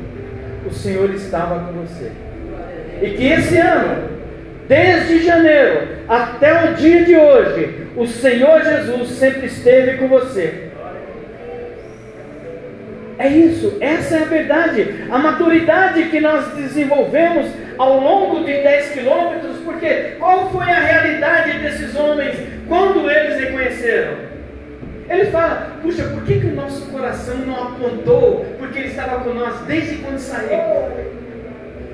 o 0.66 0.72
Senhor 0.72 1.14
estava 1.14 1.60
com 1.60 1.72
você. 1.80 2.10
E 3.02 3.10
que 3.10 3.26
esse 3.26 3.56
ano, 3.56 4.10
desde 4.68 5.24
janeiro 5.24 5.88
até 6.08 6.70
o 6.70 6.74
dia 6.74 7.04
de 7.04 7.16
hoje, 7.16 7.86
o 7.96 8.06
Senhor 8.06 8.62
Jesus 8.62 9.10
sempre 9.10 9.46
esteve 9.46 9.98
com 9.98 10.08
você. 10.08 10.70
É 13.18 13.28
isso, 13.28 13.76
essa 13.80 14.16
é 14.16 14.22
a 14.22 14.24
verdade. 14.24 15.04
A 15.10 15.18
maturidade 15.18 16.04
que 16.04 16.20
nós 16.20 16.54
desenvolvemos 16.54 17.46
ao 17.76 18.00
longo 18.00 18.44
de 18.44 18.52
10 18.52 18.92
quilômetros, 18.92 19.49
porque 19.70 20.16
qual 20.18 20.50
foi 20.50 20.64
a 20.64 20.80
realidade 20.80 21.58
desses 21.60 21.94
homens 21.94 22.36
quando 22.66 23.08
eles 23.08 23.38
reconheceram? 23.38 24.14
Ele 25.08 25.26
fala, 25.26 25.76
puxa, 25.80 26.04
por 26.04 26.22
que, 26.24 26.40
que 26.40 26.46
o 26.46 26.54
nosso 26.54 26.86
coração 26.90 27.36
não 27.38 27.54
apontou? 27.54 28.44
Porque 28.58 28.80
ele 28.80 28.88
estava 28.88 29.20
com 29.20 29.32
nós 29.32 29.60
desde 29.66 29.96
quando 29.96 30.18
saímos. 30.18 31.20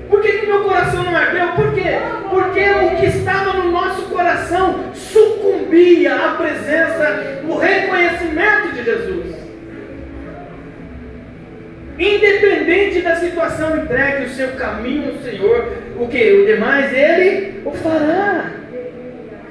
Por 0.09 0.21
que, 0.21 0.31
que 0.33 0.45
meu 0.47 0.63
coração 0.63 1.03
não 1.03 1.15
ardeu? 1.15 1.51
Por 1.53 1.73
quê? 1.73 1.99
Porque 2.29 2.69
o 2.69 2.95
que 2.97 3.05
estava 3.05 3.53
no 3.53 3.71
nosso 3.71 4.03
coração 4.03 4.93
sucumbia 4.93 6.15
à 6.15 6.35
presença, 6.35 7.41
o 7.47 7.57
reconhecimento 7.57 8.73
de 8.73 8.83
Jesus. 8.83 9.26
Independente 11.99 13.01
da 13.01 13.15
situação, 13.15 13.77
entregue 13.77 14.25
o 14.25 14.29
seu 14.29 14.49
caminho 14.49 15.11
ao 15.11 15.23
Senhor. 15.23 15.73
O 15.99 16.07
que? 16.07 16.31
O 16.31 16.45
demais 16.45 16.93
Ele 16.93 17.61
o 17.65 17.71
fará. 17.71 18.51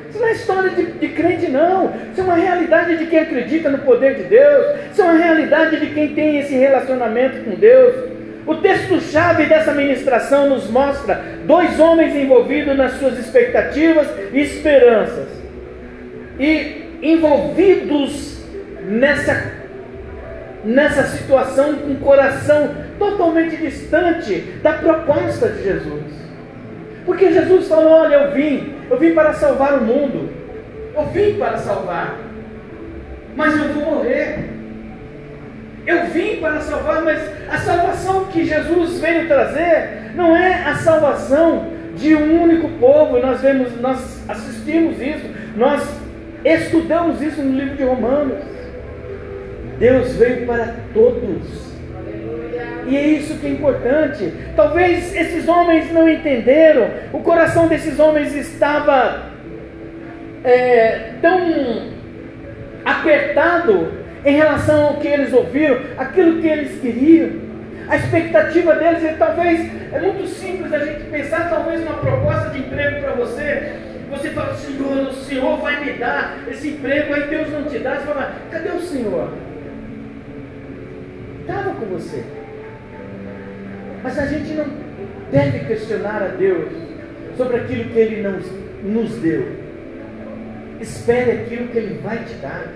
Isso 0.09 0.21
não 0.21 0.29
é 0.29 0.33
história 0.33 0.71
de, 0.71 0.93
de, 0.93 1.09
crente, 1.09 1.51
não. 1.51 1.93
Isso 2.11 2.21
é 2.21 2.25
uma 2.25 2.37
realidade 2.37 2.97
de 2.97 3.07
quem 3.07 3.19
acredita 3.19 3.69
no 3.69 3.79
poder 3.79 4.15
de 4.15 4.23
Deus. 4.25 4.77
Isso 4.93 5.03
é 5.03 5.05
uma 5.05 5.15
realidade 5.15 5.81
de 5.81 5.87
quem 5.89 6.15
tem 6.15 6.39
esse 6.39 6.55
relacionamento 6.55 7.45
com 7.45 7.57
Deus. 7.57 8.17
O 8.47 8.55
texto-chave 8.55 9.47
dessa 9.47 9.73
ministração 9.73 10.49
nos 10.49 10.71
mostra 10.71 11.21
dois 11.45 11.81
homens 11.81 12.15
envolvidos 12.15 12.77
nas 12.77 12.93
suas 12.93 13.19
expectativas 13.19 14.07
e 14.33 14.41
esperanças, 14.41 15.27
e 16.39 16.85
envolvidos 17.03 18.41
nessa, 18.83 19.53
nessa 20.67 21.05
situação 21.05 21.77
com 21.77 21.93
o 21.93 21.97
coração 21.97 22.75
totalmente 22.99 23.57
distante 23.57 24.41
da 24.63 24.73
proposta 24.73 25.49
de 25.49 25.63
Jesus. 25.63 26.03
Porque 27.07 27.33
Jesus 27.33 27.69
falou: 27.69 27.93
Olha, 27.93 28.17
eu 28.17 28.33
vim, 28.33 28.75
eu 28.91 28.99
vim 28.99 29.15
para 29.15 29.33
salvar 29.33 29.79
o 29.79 29.85
mundo, 29.85 30.29
eu 30.95 31.07
vim 31.07 31.35
para 31.39 31.57
salvar, 31.59 32.19
mas 33.37 33.57
eu 33.57 33.69
vou 33.69 33.95
morrer. 33.95 34.57
Eu 35.87 36.07
vim 36.07 36.39
para 36.41 36.61
salvar, 36.63 37.01
mas 37.03 37.23
a 37.49 37.59
salvação 37.59 38.25
que 38.25 38.45
Jesus 38.45 38.99
veio 38.99 39.29
trazer 39.29 40.11
não 40.17 40.37
é 40.37 40.65
a 40.65 40.75
salvação 40.75 41.69
de 41.95 42.13
um 42.17 42.43
único 42.43 42.69
povo. 42.81 43.21
Nós 43.21 43.41
vemos, 43.41 43.81
nós 43.81 44.29
assistimos 44.29 45.01
isso, 45.01 45.31
nós 45.57 45.89
estudamos 46.45 47.23
isso 47.23 47.41
no 47.41 47.57
livro 47.57 47.77
de 47.77 47.85
Romanos. 47.85 48.56
Deus 49.79 50.15
veio 50.15 50.47
para 50.47 50.75
todos. 50.93 51.67
E 52.87 52.97
é 52.97 53.07
isso 53.07 53.39
que 53.39 53.47
é 53.47 53.51
importante. 53.51 54.33
Talvez 54.55 55.15
esses 55.15 55.49
homens 55.49 55.93
não 55.93 56.09
entenderam, 56.09 56.89
o 57.13 57.19
coração 57.21 57.67
desses 57.67 57.99
homens 57.99 58.35
estava 58.35 59.25
é, 60.45 61.15
tão 61.21 61.91
apertado 62.85 63.93
em 64.25 64.37
relação 64.37 64.87
ao 64.87 64.95
que 64.95 65.09
eles 65.09 65.33
ouviram, 65.33 65.81
aquilo 65.99 66.41
que 66.41 66.47
eles 66.47 66.81
queriam. 66.81 67.47
A 67.89 67.97
expectativa 67.97 68.75
deles 68.75 69.05
é 69.05 69.15
talvez, 69.19 69.71
é 69.93 70.01
muito 70.01 70.27
simples 70.27 70.73
a 70.73 70.79
gente 70.79 71.05
pensar, 71.05 71.49
talvez 71.49 71.81
uma 71.83 71.99
proposta 71.99 72.51
de 72.51 72.61
emprego 72.61 73.01
para 73.01 73.13
você. 73.13 73.75
Você 74.11 74.31
fala, 74.31 74.55
Senhor, 74.55 75.09
o 75.09 75.13
Senhor 75.13 75.57
vai 75.59 75.85
me 75.85 75.93
dar 75.95 76.39
esse 76.49 76.69
emprego, 76.69 77.13
aí 77.13 77.23
Deus 77.29 77.51
não 77.51 77.65
te 77.65 77.79
dá. 77.81 77.97
Você 77.97 78.07
fala, 78.07 78.33
cadê 78.51 78.69
o 78.71 78.81
Senhor? 78.81 79.31
Estava 81.47 81.71
com 81.77 81.87
você. 81.87 82.25
Mas 84.03 84.19
a 84.19 84.27
gente 84.27 84.53
não 84.55 84.67
deve 85.31 85.61
questionar 85.61 86.23
a 86.23 86.29
Deus 86.29 86.73
sobre 87.37 87.59
aquilo 87.59 87.91
que 87.91 87.99
Ele 87.99 88.23
não 88.23 88.41
nos 88.83 89.13
deu. 89.19 89.47
Espere 90.81 91.31
aquilo 91.31 91.69
que 91.69 91.79
Ele 91.79 92.01
vai 92.03 92.19
te 92.19 92.35
dar. 92.35 92.67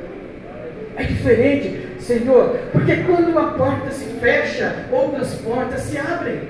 É 0.97 1.03
diferente, 1.03 1.89
Senhor, 1.99 2.59
porque 2.73 2.97
quando 3.05 3.31
uma 3.31 3.55
porta 3.55 3.91
se 3.91 4.05
fecha, 4.21 4.87
outras 4.93 5.35
portas 5.37 5.81
se 5.81 5.99
abrem. 5.99 6.41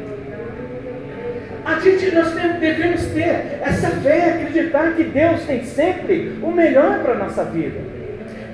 A 1.65 1.79
gente, 1.81 2.15
nós 2.15 2.35
devemos 2.35 3.05
ter 3.07 3.61
essa 3.63 3.89
fé, 3.89 4.35
acreditar 4.35 4.95
que 4.95 5.05
Deus 5.05 5.43
tem 5.45 5.65
sempre 5.65 6.39
o 6.43 6.51
melhor 6.51 7.01
para 7.01 7.13
a 7.13 7.19
nossa 7.19 7.45
vida. 7.45 8.00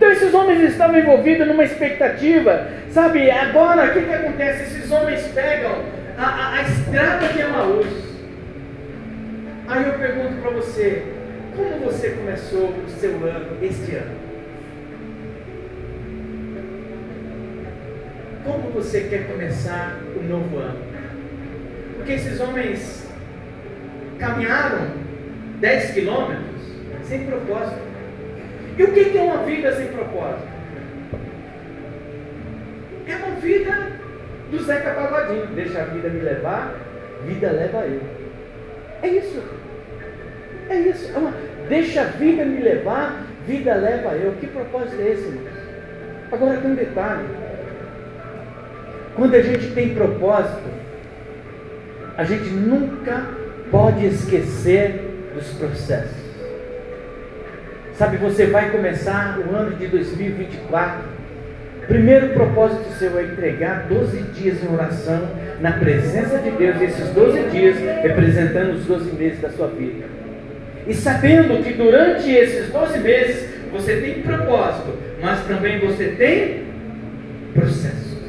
Então 0.07 0.17
esses 0.17 0.35
homens 0.35 0.61
estavam 0.61 0.97
envolvidos 0.97 1.49
numa 1.49 1.65
expectativa, 1.65 2.69
sabe? 2.91 3.29
Agora 3.29 3.87
o 3.87 3.93
que, 3.93 4.03
que 4.03 4.15
acontece? 4.15 4.63
Esses 4.63 4.93
homens 4.93 5.21
pegam 5.35 5.83
a, 6.17 6.25
a, 6.25 6.53
a 6.53 6.63
estrada 6.63 7.27
de 7.27 7.41
Emaús. 7.41 7.87
Aí 9.67 9.85
eu 9.85 9.95
pergunto 9.95 10.41
para 10.41 10.51
você, 10.53 11.03
como 11.57 11.81
você 11.81 12.11
começou 12.11 12.69
o 12.69 12.89
seu 12.89 13.15
ano, 13.25 13.59
este 13.61 13.97
ano? 13.97 14.17
Como 18.45 18.71
você 18.71 19.01
quer 19.11 19.27
começar 19.27 19.99
o 20.15 20.23
novo 20.23 20.59
ano? 20.59 20.79
Porque 21.97 22.13
esses 22.13 22.39
homens 22.39 23.09
caminharam 24.21 24.87
10 25.59 25.91
quilômetros 25.91 26.63
sem 27.03 27.27
propósito. 27.27 27.86
E 28.79 28.83
o 28.83 28.93
que 28.93 29.17
é 29.17 29.23
uma 29.23 29.45
vida 29.45 29.75
sem 29.75 29.87
propósito? 29.87 30.49
É 33.07 33.17
uma 33.17 33.37
vida 33.37 33.93
do 34.51 34.63
Zeca 34.63 34.91
Pagodinho. 34.91 35.47
Deixa 35.55 35.81
a 35.81 35.85
vida 35.85 36.09
me 36.09 36.21
levar, 36.21 36.75
vida 37.25 37.51
leva 37.51 37.87
eu. 37.87 38.01
É 39.03 39.09
isso. 39.09 39.43
É 40.69 40.75
isso. 40.77 41.13
É 41.15 41.19
uma, 41.19 41.33
deixa 41.69 42.03
a 42.03 42.05
vida 42.05 42.45
me 42.45 42.61
levar, 42.61 43.25
vida 43.47 43.75
leva 43.75 44.15
eu. 44.15 44.33
Que 44.33 44.47
propósito 44.47 45.01
é 45.01 45.09
esse, 45.09 45.25
irmãos? 45.27 45.57
Agora 46.33 46.59
tem 46.59 46.71
um 46.71 46.75
detalhe. 46.75 47.25
Quando 49.15 49.35
a 49.35 49.41
gente 49.41 49.71
tem 49.73 49.95
propósito, 49.95 50.69
a 52.19 52.25
gente 52.25 52.51
nunca 52.51 53.25
pode 53.71 54.05
esquecer 54.05 55.31
dos 55.35 55.49
processos. 55.55 56.26
Sabe, 57.97 58.19
você 58.19 58.45
vai 58.47 58.71
começar 58.71 59.39
o 59.39 59.57
ano 59.57 59.75
de 59.75 59.87
2024. 59.87 61.03
Primeiro 61.89 62.29
propósito 62.35 62.93
seu 62.99 63.19
é 63.19 63.23
entregar 63.23 63.87
12 63.89 64.21
dias 64.35 64.63
em 64.63 64.71
oração 64.71 65.31
na 65.63 65.73
presença 65.73 66.39
de 66.39 66.51
Deus, 66.51 66.79
esses 66.83 67.09
12 67.15 67.43
dias 67.45 67.79
representando 68.03 68.75
os 68.75 68.85
12 68.85 69.13
meses 69.13 69.41
da 69.41 69.49
sua 69.49 69.69
vida. 69.69 70.05
E 70.87 70.93
sabendo 70.93 71.65
que 71.65 71.73
durante 71.73 72.31
esses 72.31 72.69
12 72.71 72.99
meses 72.99 73.49
você 73.73 73.97
tem 73.97 74.21
propósito, 74.21 74.99
mas 75.23 75.47
também 75.47 75.79
você 75.79 76.09
tem 76.09 76.65
processo. 77.55 78.21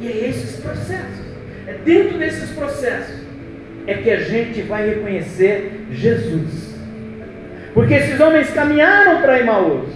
E 0.00 0.08
é 0.08 0.28
esses 0.30 0.58
processos, 0.58 1.26
é 1.66 1.74
dentro 1.84 2.16
desses 2.16 2.48
processos, 2.52 3.16
é 3.86 3.92
que 3.94 4.10
a 4.10 4.20
gente 4.20 4.62
vai 4.62 4.88
reconhecer 4.88 5.86
Jesus. 5.92 6.69
Porque 7.74 7.94
esses 7.94 8.18
homens 8.18 8.50
caminharam 8.50 9.20
para 9.20 9.40
Emmaus, 9.40 9.88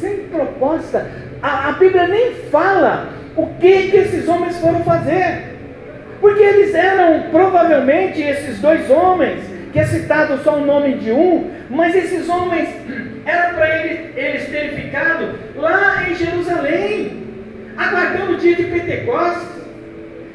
sem 0.00 0.28
proposta. 0.28 1.10
A, 1.42 1.68
a, 1.68 1.72
Bíblia 1.72 2.08
nem 2.08 2.32
fala 2.50 3.10
o 3.36 3.46
que, 3.58 3.90
que 3.90 3.96
esses 3.96 4.28
homens 4.28 4.56
foram 4.58 4.82
fazer. 4.82 5.56
Porque 6.20 6.42
eles 6.42 6.74
eram 6.74 7.30
provavelmente 7.30 8.22
esses 8.22 8.58
dois 8.60 8.88
homens, 8.90 9.40
que 9.72 9.78
é 9.78 9.84
citado 9.84 10.38
só 10.42 10.56
o 10.56 10.64
nome 10.64 10.94
de 10.94 11.12
um, 11.12 11.50
mas 11.68 11.94
esses 11.94 12.28
homens 12.28 12.68
era 13.26 13.52
para 13.52 13.84
eles, 13.84 14.16
eles 14.16 14.48
terem 14.48 14.70
ficado 14.70 15.34
lá 15.56 16.06
em 16.08 16.14
Jerusalém 16.14 17.26
aguardando 17.76 18.32
o 18.32 18.36
dia 18.38 18.56
de 18.56 18.64
Pentecostes. 18.64 19.56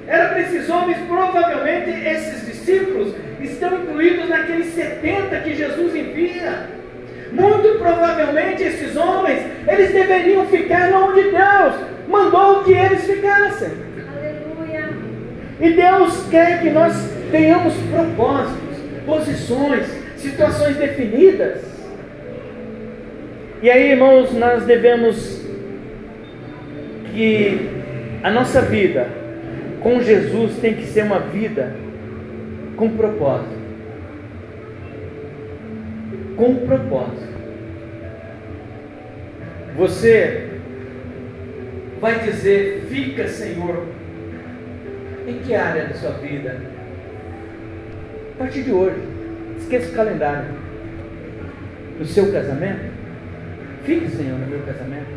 Era 0.07 0.27
para 0.29 0.41
esses 0.41 0.69
homens, 0.69 0.97
provavelmente 1.07 1.89
esses 1.89 2.45
discípulos 2.45 3.15
estão 3.45 3.81
incluídos 3.81 4.29
naqueles 4.29 4.67
70 4.67 5.39
que 5.41 5.55
Jesus 5.55 5.95
envia. 5.95 6.69
Muito 7.31 7.79
provavelmente 7.79 8.63
esses 8.63 8.95
homens, 8.97 9.43
eles 9.67 9.93
deveriam 9.93 10.45
ficar 10.47 10.91
onde 10.93 11.23
Deus 11.23 11.75
mandou 12.07 12.63
que 12.63 12.73
eles 12.73 13.05
ficassem. 13.05 13.69
Aleluia. 14.13 14.89
E 15.59 15.71
Deus 15.71 16.27
quer 16.29 16.61
que 16.61 16.69
nós 16.69 16.93
tenhamos 17.31 17.73
propósitos, 17.89 18.77
posições, 19.05 19.85
situações 20.17 20.75
definidas. 20.75 21.61
E 23.61 23.69
aí, 23.69 23.91
irmãos, 23.91 24.33
nós 24.33 24.65
devemos 24.65 25.41
que 27.13 27.69
a 28.23 28.29
nossa 28.29 28.61
vida 28.61 29.07
com 29.81 30.01
Jesus 30.01 30.57
tem 30.57 30.73
que 30.73 30.85
ser 30.85 31.03
uma 31.03 31.19
vida 31.19 31.75
com 32.81 32.97
propósito. 32.97 33.61
Com 36.35 36.55
propósito. 36.65 37.31
Você 39.77 40.49
vai 41.99 42.21
dizer: 42.21 42.87
Fica, 42.89 43.27
Senhor, 43.27 43.85
em 45.27 45.37
que 45.43 45.53
área 45.53 45.89
da 45.89 45.93
sua 45.93 46.13
vida? 46.13 46.59
A 48.33 48.39
partir 48.39 48.63
de 48.63 48.71
hoje, 48.71 48.97
esqueça 49.59 49.91
o 49.91 49.95
calendário. 49.95 50.49
No 51.99 52.05
seu 52.05 52.31
casamento, 52.31 52.91
fique, 53.83 54.09
Senhor, 54.09 54.39
no 54.39 54.47
meu 54.47 54.61
casamento. 54.61 55.11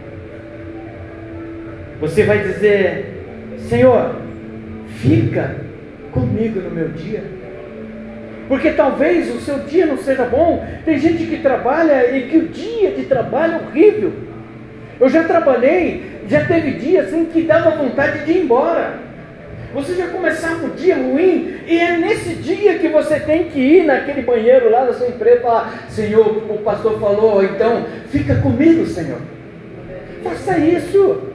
Você 1.98 2.24
vai 2.24 2.46
dizer: 2.46 3.24
Senhor, 3.57 4.16
fica 4.87 5.57
comigo 6.12 6.61
no 6.61 6.70
meu 6.70 6.90
dia. 6.90 7.34
Porque 8.48 8.70
talvez 8.72 9.35
o 9.35 9.40
seu 9.40 9.61
dia 9.61 9.87
não 9.87 9.96
seja 9.96 10.24
bom. 10.24 10.64
Tem 10.85 10.98
gente 10.98 11.24
que 11.26 11.38
trabalha 11.38 12.16
e 12.16 12.28
que 12.28 12.37
o 12.37 12.48
dia 12.48 12.90
de 12.90 13.04
trabalho 13.04 13.54
é 13.54 13.57
horrível. 13.57 14.12
Eu 15.00 15.09
já 15.09 15.24
trabalhei, 15.24 16.20
já 16.28 16.44
teve 16.44 16.72
dias 16.72 17.12
em 17.12 17.24
que 17.24 17.42
dava 17.42 17.70
vontade 17.70 18.24
de 18.24 18.33
ir 18.33 18.42
embora. 18.44 19.04
Você 19.74 19.94
já 19.94 20.07
começava 20.07 20.66
o 20.66 20.70
dia 20.70 20.94
ruim, 20.94 21.57
e 21.66 21.76
é 21.76 21.96
nesse 21.96 22.35
dia 22.35 22.78
que 22.78 22.87
você 22.87 23.18
tem 23.18 23.48
que 23.48 23.59
ir 23.59 23.85
naquele 23.85 24.22
banheiro 24.22 24.70
lá 24.70 24.85
da 24.85 24.92
sua 24.92 25.09
empresa 25.09 25.38
e 25.38 25.42
falar: 25.42 25.87
Senhor, 25.88 26.44
o 26.48 26.59
pastor 26.59 27.00
falou, 27.00 27.42
então 27.42 27.85
fica 28.09 28.37
comigo, 28.37 28.87
Senhor. 28.87 29.18
Faça 30.22 30.59
isso. 30.59 31.34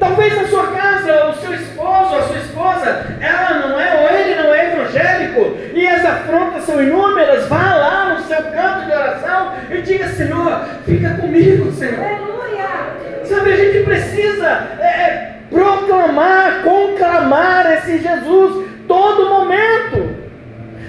Talvez 0.00 0.34
na 0.34 0.48
sua 0.48 0.66
casa, 0.68 1.26
o 1.26 1.34
seu 1.34 1.54
esposo, 1.54 2.16
a 2.16 2.22
sua 2.22 2.38
esposa, 2.38 3.06
ela 3.20 3.68
não 3.68 3.78
é, 3.78 4.00
ou 4.00 4.16
ele 4.16 4.34
não 4.42 4.54
é 4.54 4.72
evangélico, 4.72 5.58
e 5.74 5.86
as 5.86 6.02
afrontas 6.02 6.64
são 6.64 6.82
inúmeras, 6.82 7.46
vá 7.48 7.74
lá 7.74 8.14
no 8.14 8.24
seu 8.24 8.38
canto 8.38 8.86
de 8.86 8.92
oração 8.92 9.52
e 9.70 9.82
diga, 9.82 10.08
Senhor, 10.08 10.64
fica 10.86 11.10
comigo, 11.16 11.70
Senhor. 11.72 12.02
Aleluia! 12.02 13.24
Sabe, 13.24 13.52
a 13.52 13.56
gente 13.56 13.84
precisa 13.84 14.68
é, 14.80 14.84
é, 14.84 15.34
proclamar, 15.50 16.62
conclamar 16.62 17.70
esse 17.74 17.98
Jesus 17.98 18.66
todo 18.88 19.28
momento. 19.28 20.18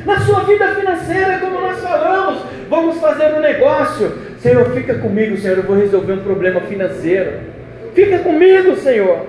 Na 0.06 0.22
sua 0.22 0.40
vida 0.46 0.70
financeira, 0.70 1.38
como 1.40 1.60
nós 1.60 1.80
falamos, 1.82 2.44
vamos 2.70 2.98
fazer 2.98 3.34
um 3.34 3.42
negócio. 3.42 4.18
Senhor, 4.40 4.72
fica 4.72 4.96
comigo, 4.96 5.38
Senhor, 5.38 5.58
eu 5.58 5.64
vou 5.64 5.76
resolver 5.76 6.14
um 6.14 6.24
problema 6.24 6.62
financeiro. 6.62 7.61
Fica 7.94 8.20
comigo, 8.20 8.76
Senhor. 8.78 9.28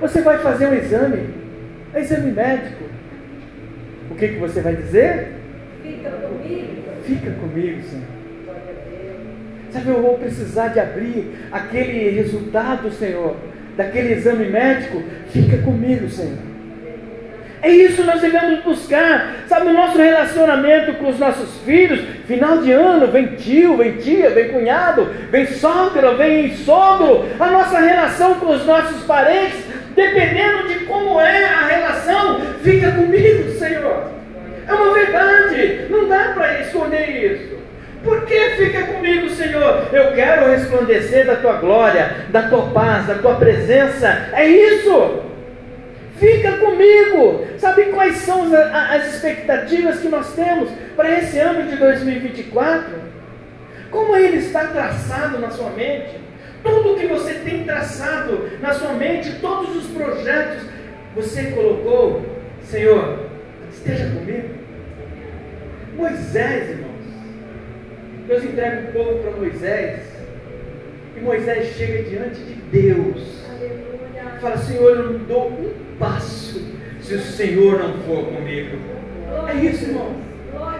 Você 0.00 0.20
vai 0.20 0.38
fazer 0.38 0.66
um 0.66 0.74
exame, 0.74 1.28
é 1.94 2.00
exame 2.00 2.32
médico. 2.32 2.84
O 4.10 4.14
que, 4.14 4.28
que 4.28 4.38
você 4.38 4.60
vai 4.60 4.76
dizer? 4.76 5.32
Fica 5.82 6.10
comigo. 6.10 6.66
Fica 7.04 7.30
comigo, 7.32 7.82
Senhor. 7.82 8.16
Sabe, 9.70 9.88
eu 9.88 10.02
vou 10.02 10.18
precisar 10.18 10.68
de 10.68 10.80
abrir 10.80 11.32
aquele 11.52 12.10
resultado, 12.10 12.90
Senhor, 12.90 13.36
daquele 13.76 14.14
exame 14.14 14.46
médico. 14.46 15.02
Fica 15.28 15.58
comigo, 15.58 16.08
Senhor. 16.08 16.55
É 17.62 17.70
isso 17.70 18.04
nós 18.04 18.20
devemos 18.20 18.60
buscar, 18.60 19.34
sabe, 19.48 19.68
o 19.68 19.72
nosso 19.72 19.96
relacionamento 19.98 20.94
com 20.94 21.08
os 21.08 21.18
nossos 21.18 21.60
filhos. 21.62 22.00
Final 22.26 22.58
de 22.58 22.72
ano, 22.72 23.06
vem 23.08 23.28
tio, 23.36 23.76
vem 23.76 23.92
tia, 23.92 24.30
vem 24.30 24.48
cunhado, 24.48 25.08
vem 25.30 25.46
sogra, 25.46 26.14
vem 26.14 26.54
sogro. 26.54 27.26
A 27.40 27.46
nossa 27.46 27.78
relação 27.78 28.34
com 28.34 28.50
os 28.50 28.64
nossos 28.66 29.02
parentes, 29.04 29.64
dependendo 29.94 30.68
de 30.68 30.84
como 30.84 31.20
é 31.20 31.44
a 31.44 31.66
relação, 31.66 32.40
fica 32.62 32.92
comigo, 32.92 33.50
Senhor. 33.52 34.10
É 34.68 34.72
uma 34.72 34.92
verdade, 34.92 35.86
não 35.88 36.08
dá 36.08 36.32
para 36.34 36.60
esconder 36.60 37.32
isso. 37.32 37.56
Por 38.04 38.24
que 38.24 38.50
fica 38.50 38.82
comigo, 38.84 39.28
Senhor? 39.30 39.88
Eu 39.92 40.12
quero 40.12 40.50
resplandecer 40.50 41.26
da 41.26 41.36
tua 41.36 41.54
glória, 41.54 42.26
da 42.28 42.42
tua 42.42 42.70
paz, 42.70 43.06
da 43.06 43.14
tua 43.14 43.34
presença. 43.34 44.28
É 44.32 44.46
isso. 44.46 45.25
Fica 46.18 46.52
comigo. 46.58 47.46
Sabe 47.58 47.86
quais 47.86 48.16
são 48.18 48.48
as 48.54 49.14
expectativas 49.14 50.00
que 50.00 50.08
nós 50.08 50.34
temos 50.34 50.70
para 50.94 51.18
esse 51.18 51.38
ano 51.38 51.70
de 51.70 51.76
2024? 51.76 53.06
Como 53.90 54.16
ele 54.16 54.38
está 54.38 54.66
traçado 54.68 55.38
na 55.38 55.50
sua 55.50 55.70
mente? 55.70 56.18
Tudo 56.62 56.98
que 56.98 57.06
você 57.06 57.34
tem 57.34 57.64
traçado 57.64 58.50
na 58.60 58.72
sua 58.72 58.94
mente, 58.94 59.38
todos 59.40 59.76
os 59.76 59.86
projetos, 59.88 60.64
você 61.14 61.44
colocou, 61.52 62.24
Senhor, 62.62 63.20
esteja 63.70 64.06
comigo. 64.06 64.48
Moisés, 65.96 66.70
irmãos. 66.70 66.96
Deus 68.26 68.44
entrega 68.44 68.88
o 68.88 68.92
povo 68.92 69.18
para 69.22 69.30
Moisés. 69.32 70.00
E 71.16 71.20
Moisés 71.20 71.74
chega 71.76 72.02
diante 72.02 72.40
de 72.40 72.54
Deus. 72.54 73.45
Fala, 74.40 74.56
Senhor, 74.58 74.96
eu 74.96 75.12
não 75.12 75.18
dou 75.24 75.48
um 75.48 75.72
passo 75.98 76.60
se 77.00 77.14
o 77.14 77.20
Senhor 77.20 77.78
não 77.78 77.94
for 78.02 78.24
comigo. 78.26 78.76
É 79.48 79.54
isso, 79.64 79.86
irmão. 79.86 80.26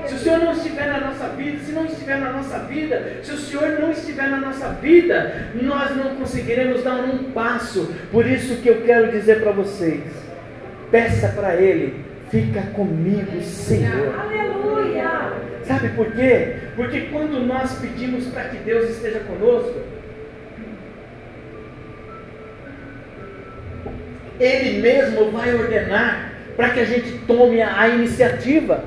Se 0.06 0.14
o 0.14 0.18
Senhor 0.18 0.38
não 0.38 0.52
estiver 0.52 0.86
na 0.86 1.00
nossa 1.00 1.28
vida, 1.28 1.58
se 1.58 1.72
não 1.72 1.84
estiver 1.84 2.18
na 2.18 2.32
nossa 2.32 2.58
vida, 2.60 3.18
se 3.22 3.32
o 3.32 3.36
Senhor 3.36 3.80
não 3.80 3.90
estiver 3.90 4.28
na 4.28 4.38
nossa 4.38 4.68
vida, 4.68 5.50
nós 5.60 5.96
não 5.96 6.16
conseguiremos 6.16 6.82
dar 6.82 6.96
um 6.96 7.32
passo. 7.32 7.92
Por 8.10 8.26
isso 8.26 8.56
que 8.56 8.68
eu 8.68 8.82
quero 8.82 9.10
dizer 9.10 9.42
para 9.42 9.52
vocês: 9.52 10.02
peça 10.90 11.28
para 11.28 11.56
Ele, 11.56 12.04
fica 12.30 12.62
comigo, 12.72 13.40
Senhor. 13.42 14.14
Aleluia! 14.18 15.32
Sabe 15.64 15.88
por 15.90 16.12
quê? 16.12 16.56
Porque 16.76 17.02
quando 17.12 17.44
nós 17.44 17.78
pedimos 17.80 18.26
para 18.26 18.44
que 18.44 18.58
Deus 18.58 18.88
esteja 18.90 19.20
conosco, 19.20 19.80
Ele 24.38 24.80
mesmo 24.80 25.30
vai 25.30 25.54
ordenar 25.54 26.32
para 26.56 26.70
que 26.70 26.80
a 26.80 26.84
gente 26.84 27.12
tome 27.26 27.62
a 27.62 27.88
iniciativa. 27.88 28.84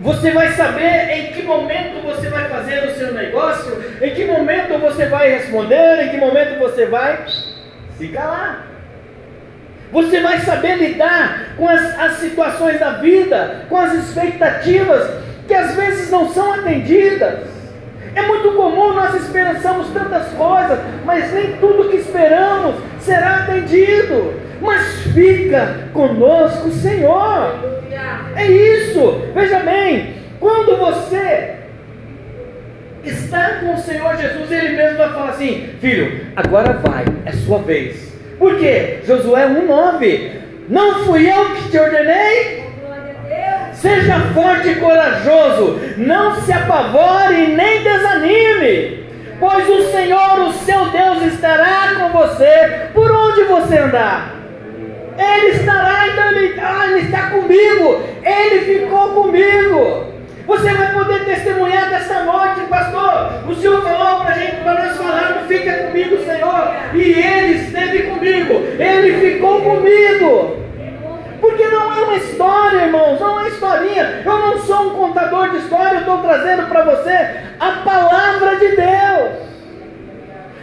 Você 0.00 0.32
vai 0.32 0.48
saber 0.52 1.10
em 1.10 1.32
que 1.32 1.42
momento 1.42 2.02
você 2.02 2.28
vai 2.28 2.48
fazer 2.48 2.84
o 2.88 2.94
seu 2.94 3.14
negócio, 3.14 3.80
em 4.00 4.10
que 4.10 4.24
momento 4.24 4.78
você 4.78 5.06
vai 5.06 5.30
responder, 5.30 6.04
em 6.04 6.08
que 6.10 6.16
momento 6.16 6.58
você 6.58 6.86
vai 6.86 7.24
se 7.96 8.08
calar. 8.08 8.66
Você 9.92 10.20
vai 10.20 10.40
saber 10.40 10.76
lidar 10.76 11.54
com 11.56 11.68
as, 11.68 11.98
as 11.98 12.12
situações 12.14 12.80
da 12.80 12.94
vida, 12.94 13.66
com 13.68 13.76
as 13.76 13.92
expectativas 13.92 15.22
que 15.46 15.54
às 15.54 15.76
vezes 15.76 16.10
não 16.10 16.32
são 16.32 16.54
atendidas. 16.54 17.51
É 18.14 18.22
muito 18.22 18.52
comum 18.52 18.92
nós 18.92 19.14
esperançamos 19.14 19.88
tantas 19.88 20.28
coisas, 20.34 20.78
mas 21.04 21.32
nem 21.32 21.56
tudo 21.56 21.88
que 21.88 21.96
esperamos 21.96 22.76
será 23.00 23.36
atendido. 23.36 24.34
Mas 24.60 25.00
fica 25.12 25.88
conosco, 25.92 26.70
Senhor. 26.70 27.82
É 28.36 28.46
isso. 28.46 29.22
Veja 29.34 29.60
bem, 29.60 30.14
quando 30.38 30.78
você 30.78 31.56
está 33.04 33.60
com 33.60 33.74
o 33.74 33.78
Senhor 33.78 34.16
Jesus, 34.16 34.50
Ele 34.50 34.76
mesmo 34.76 34.98
vai 34.98 35.12
falar 35.12 35.30
assim: 35.30 35.70
Filho, 35.80 36.26
agora 36.36 36.74
vai, 36.74 37.04
é 37.24 37.32
sua 37.32 37.58
vez. 37.58 38.12
Por 38.38 38.58
quê? 38.58 39.00
Josué 39.06 39.46
1,9: 39.48 40.30
Não 40.68 41.04
fui 41.04 41.30
eu 41.30 41.54
que 41.54 41.70
te 41.70 41.78
ordenei? 41.78 42.61
Seja 43.82 44.20
forte 44.32 44.68
e 44.68 44.74
corajoso, 44.76 45.80
não 45.96 46.40
se 46.40 46.52
apavore 46.52 47.48
nem 47.48 47.82
desanime, 47.82 49.04
pois 49.40 49.68
o 49.68 49.90
Senhor, 49.90 50.38
o 50.38 50.52
seu 50.52 50.88
Deus, 50.90 51.24
estará 51.24 51.96
com 51.98 52.10
você 52.10 52.90
por 52.94 53.10
onde 53.10 53.42
você 53.42 53.78
andar. 53.78 54.36
Ele 55.18 55.56
estará, 55.56 56.06
então 56.06 56.30
ele, 56.30 56.60
ah, 56.60 56.86
ele 56.90 57.00
está 57.00 57.30
comigo, 57.30 58.04
ele 58.22 58.60
ficou 58.60 59.08
comigo. 59.20 60.12
Você 60.46 60.72
vai 60.74 60.92
poder 60.92 61.24
testemunhar 61.24 61.90
desta 61.90 62.22
noite, 62.22 62.60
pastor. 62.70 63.50
O 63.50 63.54
Senhor 63.56 63.82
falou 63.82 64.24
para 64.24 64.34
gente, 64.34 64.62
para 64.62 64.86
nós 64.86 64.96
falarmos, 64.96 65.48
fica 65.48 65.72
comigo, 65.88 66.24
Senhor. 66.24 66.72
E 66.94 67.00
Ele 67.00 67.54
esteve 67.54 68.02
comigo, 68.02 68.54
Ele 68.78 69.32
ficou 69.32 69.60
comigo. 69.60 70.61
Porque 71.42 71.66
não 71.66 71.92
é 71.92 72.04
uma 72.04 72.14
história, 72.14 72.84
irmãos, 72.84 73.20
não 73.20 73.30
é 73.30 73.32
uma 73.32 73.48
historinha. 73.48 74.22
Eu 74.24 74.38
não 74.38 74.58
sou 74.60 74.86
um 74.86 74.90
contador 74.90 75.50
de 75.50 75.56
história, 75.56 75.94
eu 75.96 76.00
estou 76.00 76.18
trazendo 76.18 76.68
para 76.68 76.84
você 76.84 77.30
a 77.58 77.72
palavra 77.84 78.56
de 78.56 78.68
Deus. 78.76 79.42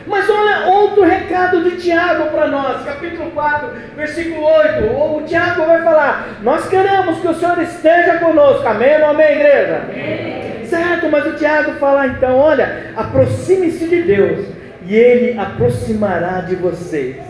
Mas 0.08 0.28
olha 0.30 0.68
outro 0.68 1.04
recado 1.04 1.62
de 1.64 1.72
Tiago 1.82 2.32
para 2.32 2.48
nós, 2.48 2.86
capítulo 2.86 3.30
4, 3.32 3.70
versículo 3.98 4.42
8. 4.42 4.86
O 4.86 5.24
Tiago 5.28 5.66
vai 5.66 5.84
falar: 5.84 6.30
Nós 6.42 6.68
queremos 6.70 7.20
que 7.20 7.28
o 7.28 7.36
Senhor 7.36 7.62
esteja 7.62 8.18
conosco. 8.18 8.66
Amém 8.66 9.02
ou 9.02 9.10
amém, 9.10 9.34
igreja? 9.34 9.82
Amém. 9.84 10.66
Certo, 10.66 11.10
mas 11.12 11.26
o 11.28 11.34
Tiago 11.34 11.74
fala 11.74 12.08
então: 12.08 12.38
Olha, 12.38 12.94
aproxime-se 12.96 13.86
de 13.86 14.02
Deus 14.02 14.48
e 14.88 14.96
Ele 14.96 15.38
aproximará 15.38 16.40
de 16.40 16.56
vocês. 16.56 17.29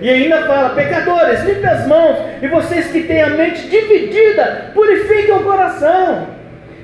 E 0.00 0.10
ainda 0.10 0.46
fala: 0.46 0.70
Pecadores, 0.70 1.42
limpe 1.44 1.66
as 1.66 1.86
mãos, 1.86 2.18
e 2.42 2.48
vocês 2.48 2.88
que 2.88 3.02
têm 3.04 3.22
a 3.22 3.30
mente 3.30 3.68
dividida, 3.68 4.70
purifiquem 4.74 5.34
o 5.34 5.42
coração. 5.42 6.28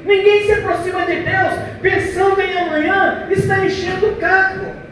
Ninguém 0.05 0.45
se 0.45 0.53
aproxima 0.53 1.03
de 1.03 1.17
Deus 1.17 1.55
pensando 1.81 2.41
em 2.41 2.59
amanhã, 2.59 3.27
está 3.31 3.65
enchendo 3.65 4.09
o 4.09 4.17
carro. 4.17 4.83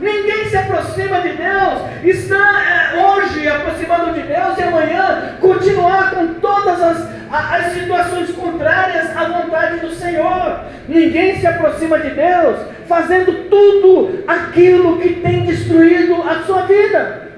Ninguém 0.00 0.46
se 0.48 0.56
aproxima 0.56 1.20
de 1.20 1.28
Deus, 1.28 1.80
está 2.02 2.92
é, 2.94 2.98
hoje 2.98 3.46
aproximando 3.46 4.12
de 4.14 4.22
Deus 4.22 4.58
e 4.58 4.62
amanhã 4.62 5.36
continuar 5.40 6.10
com 6.10 6.34
todas 6.34 6.82
as, 6.82 7.08
as 7.30 7.72
situações 7.72 8.32
contrárias 8.32 9.16
à 9.16 9.24
vontade 9.26 9.78
do 9.78 9.94
Senhor. 9.94 10.64
Ninguém 10.88 11.38
se 11.38 11.46
aproxima 11.46 12.00
de 12.00 12.10
Deus 12.10 12.58
fazendo 12.88 13.48
tudo 13.48 14.24
aquilo 14.26 14.98
que 14.98 15.14
tem 15.20 15.44
destruído 15.44 16.20
a 16.22 16.42
sua 16.42 16.62
vida. 16.62 17.31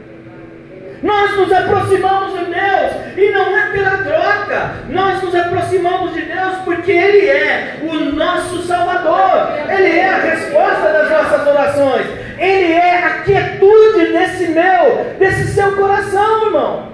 Nós 1.04 1.36
nos 1.36 1.52
aproximamos 1.52 2.32
de 2.32 2.46
Deus 2.46 2.92
e 3.18 3.30
não 3.30 3.54
é 3.54 3.66
pela 3.72 3.98
troca. 3.98 4.70
Nós 4.88 5.22
nos 5.22 5.34
aproximamos 5.34 6.14
de 6.14 6.22
Deus 6.22 6.56
porque 6.64 6.92
Ele 6.92 7.28
é 7.28 7.78
o 7.82 7.94
nosso 8.16 8.62
Salvador. 8.62 9.52
Ele 9.68 9.98
é 9.98 10.08
a 10.08 10.16
resposta 10.16 10.92
das 10.94 11.10
nossas 11.10 11.46
orações. 11.46 12.06
Ele 12.38 12.72
é 12.72 13.04
a 13.04 13.22
quietude 13.22 14.12
desse 14.12 14.46
meu, 14.46 15.14
desse 15.18 15.48
seu 15.48 15.76
coração, 15.76 16.46
irmão. 16.46 16.88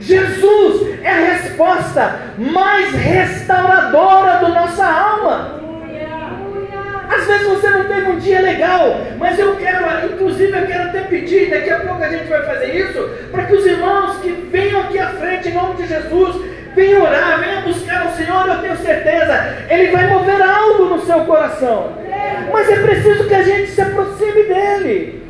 Jesus 0.00 0.98
é 1.04 1.10
a 1.10 1.32
resposta 1.32 2.20
mais 2.38 2.92
restauradora 2.92 4.40
da 4.40 4.48
nossa 4.48 4.84
alma. 4.84 5.65
Às 7.08 7.26
vezes 7.26 7.46
você 7.46 7.70
não 7.70 7.84
teve 7.84 8.10
um 8.10 8.18
dia 8.18 8.40
legal, 8.40 9.00
mas 9.18 9.38
eu 9.38 9.56
quero, 9.56 9.84
inclusive 10.12 10.52
eu 10.52 10.66
quero 10.66 10.82
até 10.84 11.00
pedir, 11.02 11.50
daqui 11.50 11.70
a 11.70 11.80
pouco 11.80 12.02
a 12.02 12.08
gente 12.08 12.28
vai 12.28 12.44
fazer 12.44 12.74
isso, 12.74 13.10
para 13.30 13.44
que 13.44 13.54
os 13.54 13.64
irmãos 13.64 14.18
que 14.18 14.30
venham 14.50 14.80
aqui 14.80 14.98
à 14.98 15.08
frente 15.10 15.48
em 15.48 15.54
nome 15.54 15.74
de 15.76 15.86
Jesus, 15.86 16.44
venham 16.74 17.02
orar, 17.02 17.40
venham 17.40 17.62
buscar 17.62 18.06
o 18.06 18.16
Senhor, 18.16 18.46
eu 18.46 18.60
tenho 18.60 18.76
certeza, 18.76 19.56
Ele 19.70 19.90
vai 19.90 20.08
mover 20.08 20.42
algo 20.42 20.84
no 20.84 21.00
seu 21.00 21.20
coração. 21.20 21.92
Mas 22.52 22.70
é 22.70 22.76
preciso 22.76 23.28
que 23.28 23.34
a 23.34 23.42
gente 23.42 23.70
se 23.70 23.80
aproxime 23.80 24.42
dele. 24.42 25.22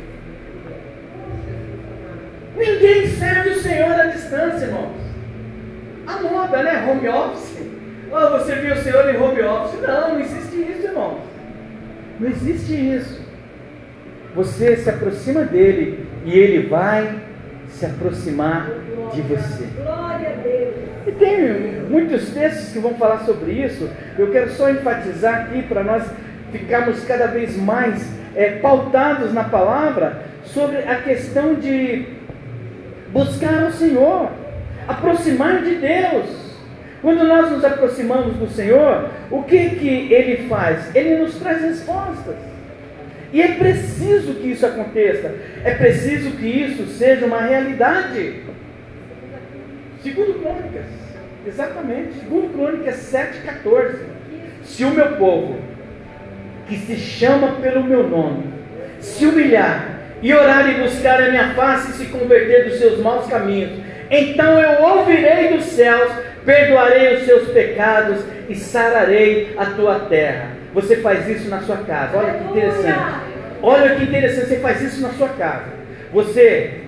Ninguém 2.55 3.07
serve 3.07 3.49
o 3.51 3.61
Senhor 3.61 3.91
à 3.91 4.05
distância, 4.05 4.65
irmãos. 4.65 4.97
A 6.07 6.21
moda, 6.21 6.63
né? 6.63 6.87
Home 6.89 7.07
office. 7.07 7.57
Oh, 8.11 8.29
você 8.37 8.55
viu 8.55 8.73
o 8.73 8.77
Senhor 8.77 9.07
em 9.09 9.21
home 9.21 9.41
office? 9.41 9.81
Não, 9.81 10.09
não 10.09 10.19
existe 10.19 10.55
isso, 10.55 10.87
irmãos. 10.87 11.19
Não 12.19 12.29
existe 12.29 12.73
isso. 12.73 13.21
Você 14.35 14.75
se 14.77 14.89
aproxima 14.89 15.41
dele 15.43 16.05
e 16.25 16.37
ele 16.37 16.67
vai 16.67 17.19
se 17.69 17.85
aproximar 17.85 18.69
de 19.13 19.21
você. 19.21 19.65
E 21.05 21.11
tem 21.13 21.81
muitos 21.89 22.29
textos 22.29 22.73
que 22.73 22.79
vão 22.79 22.95
falar 22.95 23.19
sobre 23.19 23.51
isso. 23.51 23.89
Eu 24.17 24.31
quero 24.31 24.51
só 24.51 24.69
enfatizar 24.69 25.43
aqui 25.43 25.63
para 25.63 25.83
nós 25.83 26.03
ficarmos 26.51 27.03
cada 27.03 27.27
vez 27.27 27.57
mais 27.57 28.07
é, 28.35 28.51
pautados 28.51 29.33
na 29.33 29.43
palavra 29.43 30.21
sobre 30.45 30.77
a 30.77 31.01
questão 31.01 31.55
de 31.55 32.05
buscar 33.11 33.63
o 33.63 33.71
Senhor, 33.71 34.29
aproximar 34.87 35.61
de 35.63 35.75
Deus. 35.75 36.46
Quando 37.01 37.23
nós 37.23 37.51
nos 37.51 37.63
aproximamos 37.63 38.35
do 38.37 38.49
Senhor, 38.49 39.09
o 39.29 39.43
que, 39.43 39.69
que 39.71 40.11
Ele 40.11 40.47
faz? 40.47 40.95
Ele 40.95 41.17
nos 41.17 41.35
traz 41.35 41.61
respostas. 41.61 42.35
E 43.31 43.41
é 43.41 43.49
preciso 43.49 44.35
que 44.35 44.47
isso 44.51 44.65
aconteça. 44.65 45.33
É 45.63 45.71
preciso 45.75 46.31
que 46.31 46.47
isso 46.47 46.87
seja 46.87 47.25
uma 47.25 47.41
realidade. 47.41 48.43
Segundo 50.01 50.39
Crônicas, 50.39 50.85
exatamente. 51.45 52.13
Segundo 52.19 52.53
Crônicas 52.53 52.95
7,14. 52.95 53.95
Se 54.63 54.83
o 54.83 54.91
meu 54.91 55.17
povo, 55.17 55.59
que 56.67 56.77
se 56.77 56.95
chama 56.97 57.53
pelo 57.61 57.83
meu 57.83 58.07
nome, 58.07 58.45
se 58.99 59.25
humilhar 59.25 59.97
e 60.21 60.33
orar 60.33 60.69
e 60.69 60.81
buscar 60.81 61.21
a 61.21 61.29
minha 61.29 61.53
face 61.53 61.91
e 61.91 61.93
se 61.93 62.05
converter 62.07 62.69
dos 62.69 62.79
seus 62.79 62.99
maus 62.99 63.27
caminhos, 63.27 63.71
então 64.09 64.59
eu 64.59 64.83
ouvirei 64.83 65.49
dos 65.49 65.65
céus, 65.65 66.11
perdoarei 66.47 67.17
os 67.17 67.25
seus 67.25 67.49
pecados 67.49 68.23
e 68.47 68.55
sararei 68.55 69.53
a 69.57 69.65
tua 69.65 69.99
terra. 69.99 70.51
Você 70.73 70.95
faz 70.95 71.27
isso 71.27 71.49
na 71.49 71.59
sua 71.59 71.75
casa. 71.77 72.17
Olha 72.17 72.33
que 72.35 72.43
interessante. 72.45 73.37
Olha 73.61 73.95
que 73.95 74.03
interessante, 74.03 74.47
você 74.47 74.59
faz 74.59 74.81
isso 74.81 75.01
na 75.01 75.09
sua 75.09 75.27
casa. 75.29 75.65
Você 76.13 76.83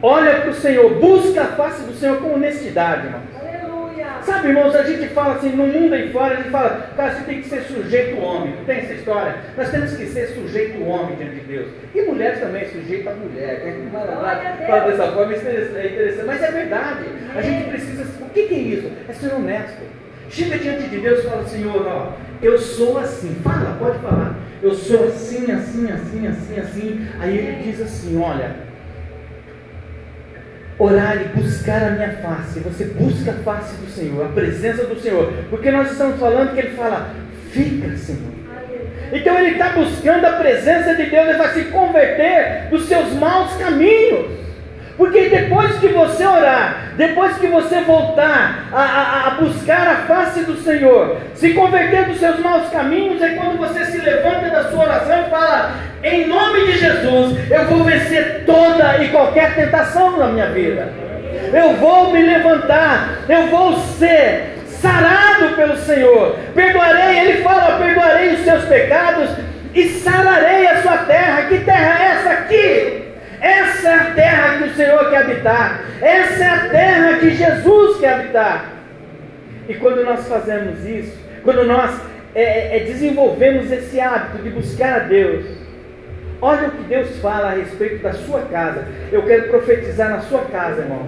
olha 0.00 0.42
para 0.42 0.50
o 0.50 0.54
Senhor, 0.54 0.94
busca 0.94 1.42
a 1.42 1.46
face 1.46 1.82
do 1.82 1.92
Senhor 1.94 2.18
com 2.18 2.34
honestidade, 2.34 3.06
irmão. 3.06 3.20
Sabe, 4.24 4.48
irmãos, 4.48 4.74
a 4.74 4.82
gente 4.82 5.08
fala 5.08 5.34
assim, 5.34 5.50
no 5.50 5.66
mundo 5.66 5.94
aí 5.94 6.10
fora, 6.10 6.34
a 6.34 6.36
gente 6.36 6.50
fala, 6.50 6.90
cara, 6.96 7.12
você 7.12 7.24
tem 7.24 7.42
que 7.42 7.48
ser 7.48 7.62
sujeito 7.62 8.18
homem. 8.18 8.54
Não 8.56 8.64
tem 8.64 8.78
essa 8.78 8.94
história? 8.94 9.36
Nós 9.56 9.70
temos 9.70 9.96
que 9.96 10.06
ser 10.06 10.28
sujeito 10.28 10.82
homem 10.82 11.16
diante 11.16 11.34
de 11.34 11.40
Deus. 11.40 11.68
E 11.94 12.02
mulheres 12.02 12.40
também, 12.40 12.66
sujeito 12.66 13.08
à 13.08 13.12
mulher. 13.12 13.64
Né? 13.64 14.66
Fala 14.66 14.90
dessa 14.90 15.12
forma, 15.12 15.34
isso 15.34 15.46
é 15.46 15.86
interessante. 15.86 16.26
Mas 16.26 16.42
é 16.42 16.50
verdade. 16.50 17.04
A 17.34 17.42
gente 17.42 17.68
precisa. 17.68 18.04
O 18.20 18.30
que, 18.30 18.42
que 18.44 18.54
é 18.54 18.58
isso? 18.58 18.92
É 19.08 19.12
ser 19.12 19.34
honesto. 19.34 19.82
Chega 20.30 20.58
diante 20.58 20.88
de 20.88 20.98
Deus 20.98 21.20
e 21.20 21.28
fala, 21.28 21.44
Senhor, 21.44 21.86
ó, 21.86 22.12
eu 22.42 22.58
sou 22.58 22.98
assim. 22.98 23.36
Fala, 23.42 23.76
pode 23.78 23.98
falar. 23.98 24.36
Eu 24.62 24.72
sou 24.74 25.04
assim, 25.04 25.52
assim, 25.52 25.90
assim, 25.92 26.26
assim, 26.26 26.60
assim. 26.60 27.06
Aí 27.20 27.36
ele 27.36 27.62
diz 27.62 27.80
assim, 27.82 28.18
olha 28.18 28.73
orar 30.78 31.16
e 31.16 31.40
buscar 31.40 31.82
a 31.82 31.90
minha 31.90 32.12
face. 32.14 32.60
Você 32.60 32.84
busca 32.84 33.30
a 33.30 33.34
face 33.34 33.76
do 33.76 33.90
Senhor, 33.90 34.24
a 34.26 34.28
presença 34.28 34.84
do 34.84 35.00
Senhor. 35.00 35.32
Porque 35.50 35.70
nós 35.70 35.92
estamos 35.92 36.18
falando 36.18 36.54
que 36.54 36.60
ele 36.60 36.76
fala, 36.76 37.10
fica, 37.50 37.96
Senhor. 37.96 38.32
Então 39.12 39.38
ele 39.38 39.50
está 39.52 39.70
buscando 39.70 40.24
a 40.24 40.32
presença 40.32 40.94
de 40.94 41.04
Deus, 41.04 41.28
ele 41.28 41.38
vai 41.38 41.54
se 41.54 41.64
converter 41.66 42.68
dos 42.70 42.86
seus 42.86 43.12
maus 43.12 43.54
caminhos. 43.56 44.43
Porque 44.96 45.28
depois 45.28 45.76
que 45.78 45.88
você 45.88 46.24
orar, 46.24 46.92
depois 46.96 47.36
que 47.38 47.48
você 47.48 47.80
voltar 47.80 48.68
a, 48.72 48.80
a, 48.80 49.26
a, 49.26 49.30
buscar 49.30 49.88
a 49.88 49.96
face 50.06 50.44
do 50.44 50.56
Senhor, 50.62 51.16
se 51.34 51.52
converter 51.52 52.04
dos 52.04 52.18
seus 52.20 52.38
maus 52.38 52.68
caminhos, 52.68 53.20
é 53.20 53.30
quando 53.30 53.58
você 53.58 53.84
se 53.86 53.98
levanta 53.98 54.50
da 54.50 54.70
sua 54.70 54.84
oração 54.84 55.24
e 55.26 55.30
fala: 55.30 55.74
Em 56.02 56.28
nome 56.28 56.66
de 56.66 56.78
Jesus, 56.78 57.50
eu 57.50 57.64
vou 57.64 57.82
vencer 57.82 58.44
toda 58.46 59.02
e 59.02 59.08
qualquer 59.08 59.56
tentação 59.56 60.16
na 60.16 60.28
minha 60.28 60.46
vida. 60.46 60.88
Eu 61.52 61.74
vou 61.74 62.12
me 62.12 62.22
levantar, 62.22 63.18
eu 63.28 63.48
vou 63.48 63.76
ser 63.76 64.58
sarado 64.80 65.56
pelo 65.56 65.76
Senhor. 65.76 66.36
Perdoarei, 66.54 67.18
ele 67.18 67.42
fala: 67.42 67.78
Perdoarei 67.78 68.34
os 68.34 68.44
seus 68.44 68.64
pecados 68.66 69.28
e 69.74 69.88
sararei 69.88 70.68
a 70.68 70.82
sua 70.82 70.98
terra. 70.98 71.42
Que 71.48 71.58
terra 71.58 71.98
é 72.00 72.06
essa 72.12 72.30
aqui? 72.30 73.03
Essa 73.44 73.88
é 73.88 73.94
a 73.94 74.04
terra 74.14 74.56
que 74.56 74.64
o 74.64 74.74
Senhor 74.74 75.10
quer 75.10 75.18
habitar. 75.18 75.84
Essa 76.00 76.44
é 76.44 76.48
a 76.48 76.68
terra 76.70 77.18
que 77.18 77.30
Jesus 77.34 78.00
quer 78.00 78.14
habitar. 78.14 78.72
E 79.68 79.74
quando 79.74 80.02
nós 80.02 80.26
fazemos 80.26 80.82
isso, 80.86 81.14
quando 81.42 81.62
nós 81.64 82.00
é, 82.34 82.78
é, 82.78 82.80
desenvolvemos 82.84 83.70
esse 83.70 84.00
hábito 84.00 84.42
de 84.42 84.48
buscar 84.48 84.94
a 84.94 84.98
Deus, 85.00 85.44
olha 86.40 86.68
o 86.68 86.70
que 86.70 86.84
Deus 86.84 87.18
fala 87.18 87.48
a 87.48 87.54
respeito 87.54 88.02
da 88.02 88.14
sua 88.14 88.40
casa. 88.50 88.86
Eu 89.12 89.22
quero 89.24 89.50
profetizar 89.50 90.08
na 90.08 90.20
sua 90.20 90.40
casa, 90.46 90.80
irmão. 90.80 91.06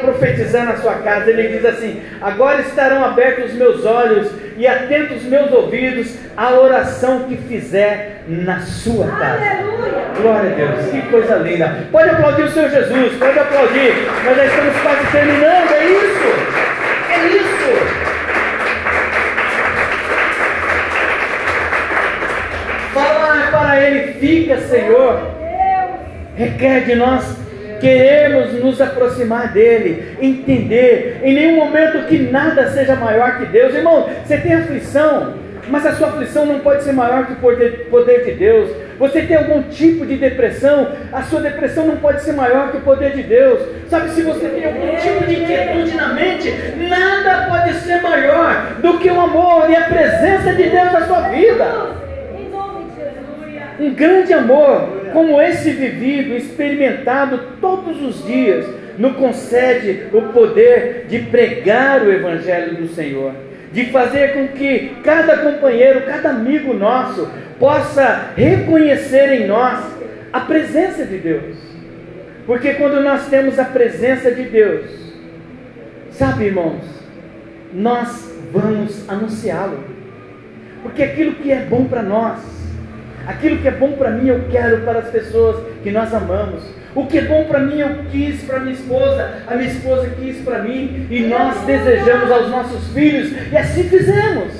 Profetizar 0.00 0.66
na 0.66 0.76
sua 0.76 0.94
casa. 0.94 1.30
Ele 1.30 1.56
diz 1.56 1.64
assim: 1.64 2.02
Agora 2.20 2.62
estarão 2.62 3.04
abertos 3.04 3.52
os 3.52 3.54
meus 3.54 3.86
olhos 3.86 4.28
e 4.56 4.66
atentos 4.66 5.18
os 5.18 5.28
meus 5.28 5.52
ouvidos 5.52 6.16
à 6.36 6.50
oração 6.50 7.28
que 7.28 7.36
fizer 7.36 8.24
na 8.26 8.58
sua 8.58 9.06
casa. 9.06 9.44
Aleluia. 9.44 9.89
Glória 10.20 10.50
a 10.50 10.54
Deus, 10.54 10.90
que 10.90 11.00
coisa 11.10 11.36
linda. 11.36 11.86
Pode 11.90 12.10
aplaudir 12.10 12.42
o 12.42 12.50
Senhor 12.50 12.68
Jesus, 12.68 13.14
pode 13.18 13.38
aplaudir. 13.38 13.94
Nós 14.24 14.36
estamos 14.36 14.76
quase 14.82 15.06
terminando, 15.12 15.72
é 15.72 15.84
isso. 15.86 16.28
É 17.10 17.26
isso. 17.26 17.50
Falar 22.92 23.50
para 23.50 23.80
Ele, 23.80 24.12
fica, 24.14 24.58
Senhor, 24.58 25.20
requer 26.36 26.84
de 26.84 26.94
nós 26.96 27.40
queremos 27.80 28.52
nos 28.62 28.78
aproximar 28.78 29.52
dele, 29.52 30.16
entender, 30.20 31.20
em 31.24 31.34
nenhum 31.34 31.56
momento 31.56 32.06
que 32.06 32.18
nada 32.18 32.70
seja 32.70 32.94
maior 32.94 33.38
que 33.38 33.46
Deus. 33.46 33.74
Irmão, 33.74 34.08
você 34.22 34.36
tem 34.36 34.52
aflição, 34.52 35.34
mas 35.68 35.86
a 35.86 35.94
sua 35.94 36.08
aflição 36.08 36.44
não 36.44 36.60
pode 36.60 36.82
ser 36.84 36.92
maior 36.92 37.26
que 37.26 37.32
o 37.32 37.36
poder 37.90 38.24
de 38.24 38.32
Deus. 38.32 38.70
Você 39.00 39.22
tem 39.22 39.34
algum 39.34 39.62
tipo 39.62 40.04
de 40.04 40.16
depressão, 40.16 40.92
a 41.10 41.22
sua 41.22 41.40
depressão 41.40 41.86
não 41.86 41.96
pode 41.96 42.20
ser 42.20 42.34
maior 42.34 42.70
que 42.70 42.76
o 42.76 42.82
poder 42.82 43.16
de 43.16 43.22
Deus. 43.22 43.58
Sabe, 43.88 44.10
se 44.10 44.20
você 44.20 44.46
tem 44.46 44.66
algum 44.66 44.94
tipo 44.94 45.24
de 45.24 45.40
inquietude 45.40 45.96
na 45.96 46.08
mente, 46.08 46.52
nada 46.86 47.48
pode 47.48 47.76
ser 47.76 48.02
maior 48.02 48.74
do 48.82 48.98
que 48.98 49.08
o 49.08 49.18
amor 49.18 49.70
e 49.70 49.74
a 49.74 49.84
presença 49.84 50.52
de 50.52 50.64
Deus 50.64 50.92
na 50.92 51.06
sua 51.06 51.20
vida. 51.30 51.96
Um 53.80 53.94
grande 53.94 54.34
amor 54.34 55.00
como 55.14 55.40
esse 55.40 55.70
vivido, 55.70 56.36
experimentado 56.36 57.40
todos 57.58 58.02
os 58.02 58.22
dias, 58.26 58.66
nos 58.98 59.16
concede 59.16 60.08
o 60.12 60.20
poder 60.24 61.06
de 61.08 61.20
pregar 61.20 62.02
o 62.02 62.12
Evangelho 62.12 62.76
do 62.76 62.88
Senhor, 62.88 63.32
de 63.72 63.86
fazer 63.86 64.34
com 64.34 64.48
que 64.48 64.96
cada 65.04 65.38
companheiro, 65.38 66.02
cada 66.02 66.30
amigo 66.30 66.74
nosso, 66.74 67.28
possa 67.58 68.32
reconhecer 68.36 69.32
em 69.32 69.46
nós 69.46 69.84
a 70.32 70.40
presença 70.40 71.04
de 71.04 71.18
Deus. 71.18 71.56
Porque 72.46 72.74
quando 72.74 73.00
nós 73.00 73.28
temos 73.28 73.58
a 73.58 73.64
presença 73.64 74.30
de 74.32 74.44
Deus, 74.44 74.90
sabe, 76.10 76.46
irmãos, 76.46 76.82
nós 77.72 78.34
vamos 78.52 79.08
anunciá-lo. 79.08 79.84
Porque 80.82 81.02
aquilo 81.02 81.34
que 81.34 81.52
é 81.52 81.60
bom 81.60 81.84
para 81.84 82.02
nós, 82.02 82.60
Aquilo 83.26 83.58
que 83.58 83.68
é 83.68 83.70
bom 83.70 83.92
para 83.92 84.10
mim, 84.10 84.28
eu 84.28 84.44
quero 84.50 84.80
para 84.80 85.00
as 85.00 85.08
pessoas 85.08 85.56
que 85.82 85.90
nós 85.90 86.12
amamos. 86.12 86.62
O 86.94 87.06
que 87.06 87.18
é 87.18 87.22
bom 87.22 87.44
para 87.44 87.60
mim, 87.60 87.78
eu 87.78 87.88
quis 88.10 88.42
para 88.42 88.60
minha 88.60 88.74
esposa, 88.74 89.30
a 89.46 89.54
minha 89.54 89.70
esposa 89.70 90.10
quis 90.18 90.38
para 90.38 90.58
mim, 90.58 91.06
e 91.08 91.20
nós 91.20 91.60
desejamos 91.64 92.30
aos 92.30 92.50
nossos 92.50 92.92
filhos, 92.92 93.32
e 93.52 93.56
assim 93.56 93.84
fizemos. 93.84 94.52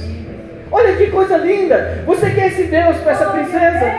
Olha 0.70 0.94
que 0.94 1.08
coisa 1.08 1.36
linda! 1.36 2.04
Você 2.06 2.30
quer 2.30 2.46
esse 2.48 2.64
Deus 2.64 2.96
para 2.98 3.12
essa 3.12 3.30
princesa? 3.30 3.92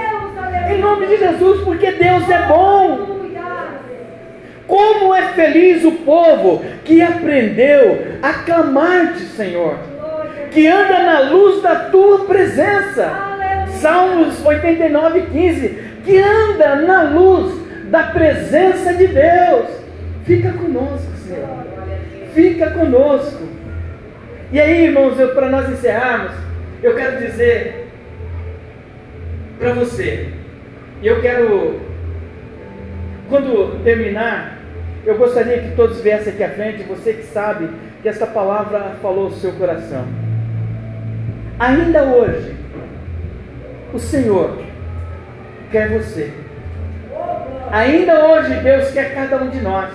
Em 0.69 0.77
nome 0.77 1.07
de 1.07 1.17
Jesus, 1.17 1.61
porque 1.65 1.91
Deus 1.91 2.29
é 2.29 2.47
bom. 2.47 3.19
Como 4.65 5.13
é 5.13 5.23
feliz 5.33 5.83
o 5.83 5.91
povo 5.91 6.63
que 6.85 7.01
aprendeu 7.01 8.15
a 8.21 8.31
clamar-te, 8.31 9.19
Senhor, 9.19 9.75
que 10.51 10.65
anda 10.65 10.99
na 10.99 11.19
luz 11.19 11.61
da 11.61 11.75
tua 11.75 12.19
presença. 12.19 13.11
Salmos 13.67 14.45
89, 14.45 15.23
15, 15.31 15.77
que 16.05 16.17
anda 16.17 16.75
na 16.75 17.01
luz 17.01 17.60
da 17.91 18.03
presença 18.03 18.93
de 18.93 19.07
Deus. 19.07 19.69
Fica 20.23 20.53
conosco, 20.53 21.11
Senhor. 21.17 21.47
Fica 22.33 22.71
conosco. 22.71 23.43
E 24.51 24.59
aí, 24.59 24.85
irmãos, 24.85 25.17
para 25.33 25.49
nós 25.49 25.69
encerrarmos, 25.69 26.31
eu 26.81 26.95
quero 26.95 27.19
dizer 27.19 27.87
para 29.59 29.73
você, 29.73 30.29
e 31.03 31.07
eu 31.07 31.21
quero, 31.21 31.79
quando 33.29 33.83
terminar, 33.83 34.57
eu 35.05 35.17
gostaria 35.17 35.59
que 35.59 35.75
todos 35.75 36.01
viessem 36.01 36.33
aqui 36.33 36.43
à 36.43 36.49
frente, 36.49 36.83
você 36.83 37.13
que 37.13 37.23
sabe 37.23 37.69
que 38.01 38.09
essa 38.09 38.25
palavra 38.25 38.95
falou 39.01 39.27
o 39.27 39.33
seu 39.33 39.51
coração. 39.53 40.05
Ainda 41.59 42.03
hoje, 42.03 42.55
o 43.93 43.99
Senhor 43.99 44.57
quer 45.71 45.89
você. 45.89 46.40
Ainda 47.71 48.25
hoje 48.25 48.53
Deus 48.55 48.91
quer 48.91 49.15
cada 49.15 49.37
um 49.37 49.49
de 49.49 49.61
nós. 49.61 49.91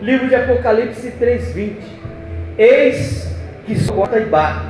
Livro 0.00 0.28
de 0.28 0.36
Apocalipse 0.36 1.10
3:20. 1.18 1.76
Eis 2.56 3.28
que 3.66 3.76
sou 3.80 4.08
e 4.16 4.20
bato. 4.20 4.68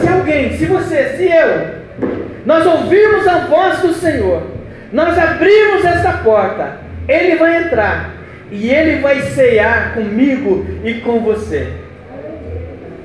Se 0.00 0.08
alguém, 0.08 0.56
se 0.56 0.64
você, 0.64 1.16
se 1.16 1.24
eu, 1.24 2.08
nós 2.46 2.64
ouvirmos 2.66 3.28
a 3.28 3.40
voz 3.40 3.80
do 3.80 3.92
Senhor, 3.92 4.42
nós 4.90 5.18
abrimos 5.18 5.84
essa 5.84 6.14
porta, 6.24 6.78
Ele 7.06 7.36
vai 7.36 7.64
entrar 7.64 8.14
e 8.50 8.70
Ele 8.70 9.00
vai 9.00 9.20
ceiar 9.20 9.92
comigo 9.92 10.66
e 10.82 10.94
com 10.94 11.20
você. 11.20 11.70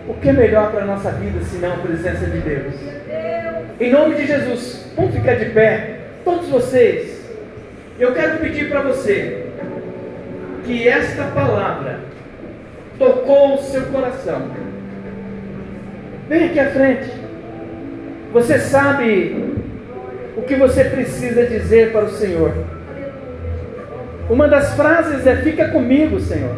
O 0.07 0.13
que 0.13 0.29
é 0.29 0.33
melhor 0.33 0.71
para 0.71 0.83
a 0.83 0.85
nossa 0.85 1.11
vida 1.11 1.43
senão 1.43 1.73
a 1.73 1.77
presença 1.77 2.25
de 2.25 2.37
Deus? 2.37 2.73
Em 3.77 3.91
nome 3.91 4.15
de 4.15 4.25
Jesus, 4.25 4.85
vamos 4.95 5.13
ficar 5.13 5.35
de 5.35 5.45
pé, 5.45 5.97
todos 6.23 6.47
vocês. 6.47 7.12
Eu 7.99 8.11
quero 8.13 8.39
pedir 8.39 8.69
para 8.69 8.81
você 8.81 9.45
que 10.65 10.87
esta 10.87 11.23
palavra 11.25 11.99
tocou 12.97 13.55
o 13.55 13.61
seu 13.61 13.83
coração. 13.83 14.49
Vem 16.27 16.45
aqui 16.45 16.59
à 16.59 16.71
frente. 16.71 17.11
Você 18.31 18.57
sabe 18.57 19.53
o 20.35 20.41
que 20.41 20.55
você 20.55 20.85
precisa 20.85 21.45
dizer 21.45 21.91
para 21.91 22.05
o 22.05 22.09
Senhor. 22.09 22.51
Uma 24.27 24.47
das 24.47 24.73
frases 24.73 25.27
é: 25.27 25.35
Fica 25.37 25.69
comigo, 25.69 26.19
Senhor. 26.19 26.55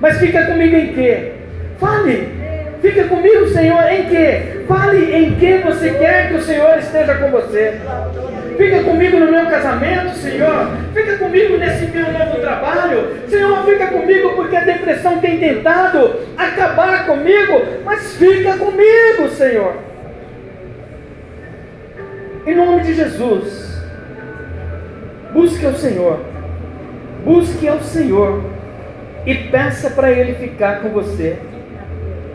Mas 0.00 0.18
fica 0.18 0.46
comigo 0.46 0.74
em 0.74 0.92
quê? 0.92 1.32
Fale. 1.78 2.40
Fica 2.80 3.04
comigo, 3.04 3.46
Senhor, 3.48 3.82
em 3.90 4.06
quê? 4.06 4.64
Fale 4.66 5.14
em 5.14 5.34
que 5.36 5.58
você 5.58 5.90
quer 5.90 6.28
que 6.28 6.34
o 6.34 6.42
Senhor 6.42 6.78
esteja 6.78 7.14
com 7.16 7.30
você. 7.30 7.78
Fica 8.60 8.82
comigo 8.82 9.18
no 9.18 9.32
meu 9.32 9.46
casamento, 9.46 10.14
Senhor. 10.16 10.76
Fica 10.92 11.16
comigo 11.16 11.56
nesse 11.56 11.86
meu 11.86 12.12
novo 12.12 12.40
trabalho. 12.40 13.16
Senhor, 13.26 13.64
fica 13.64 13.86
comigo 13.86 14.34
porque 14.34 14.54
a 14.54 14.60
depressão 14.60 15.18
tem 15.18 15.38
tentado 15.38 16.16
acabar 16.36 17.06
comigo. 17.06 17.62
Mas 17.86 18.16
fica 18.16 18.58
comigo, 18.58 19.30
Senhor. 19.30 19.76
Em 22.46 22.54
nome 22.54 22.82
de 22.82 22.92
Jesus. 22.92 23.82
Busque 25.32 25.64
ao 25.64 25.72
Senhor. 25.72 26.20
Busque 27.24 27.66
ao 27.66 27.80
Senhor. 27.80 28.44
E 29.24 29.34
peça 29.34 29.88
para 29.88 30.12
Ele 30.12 30.34
ficar 30.34 30.82
com 30.82 30.90
você. 30.90 31.38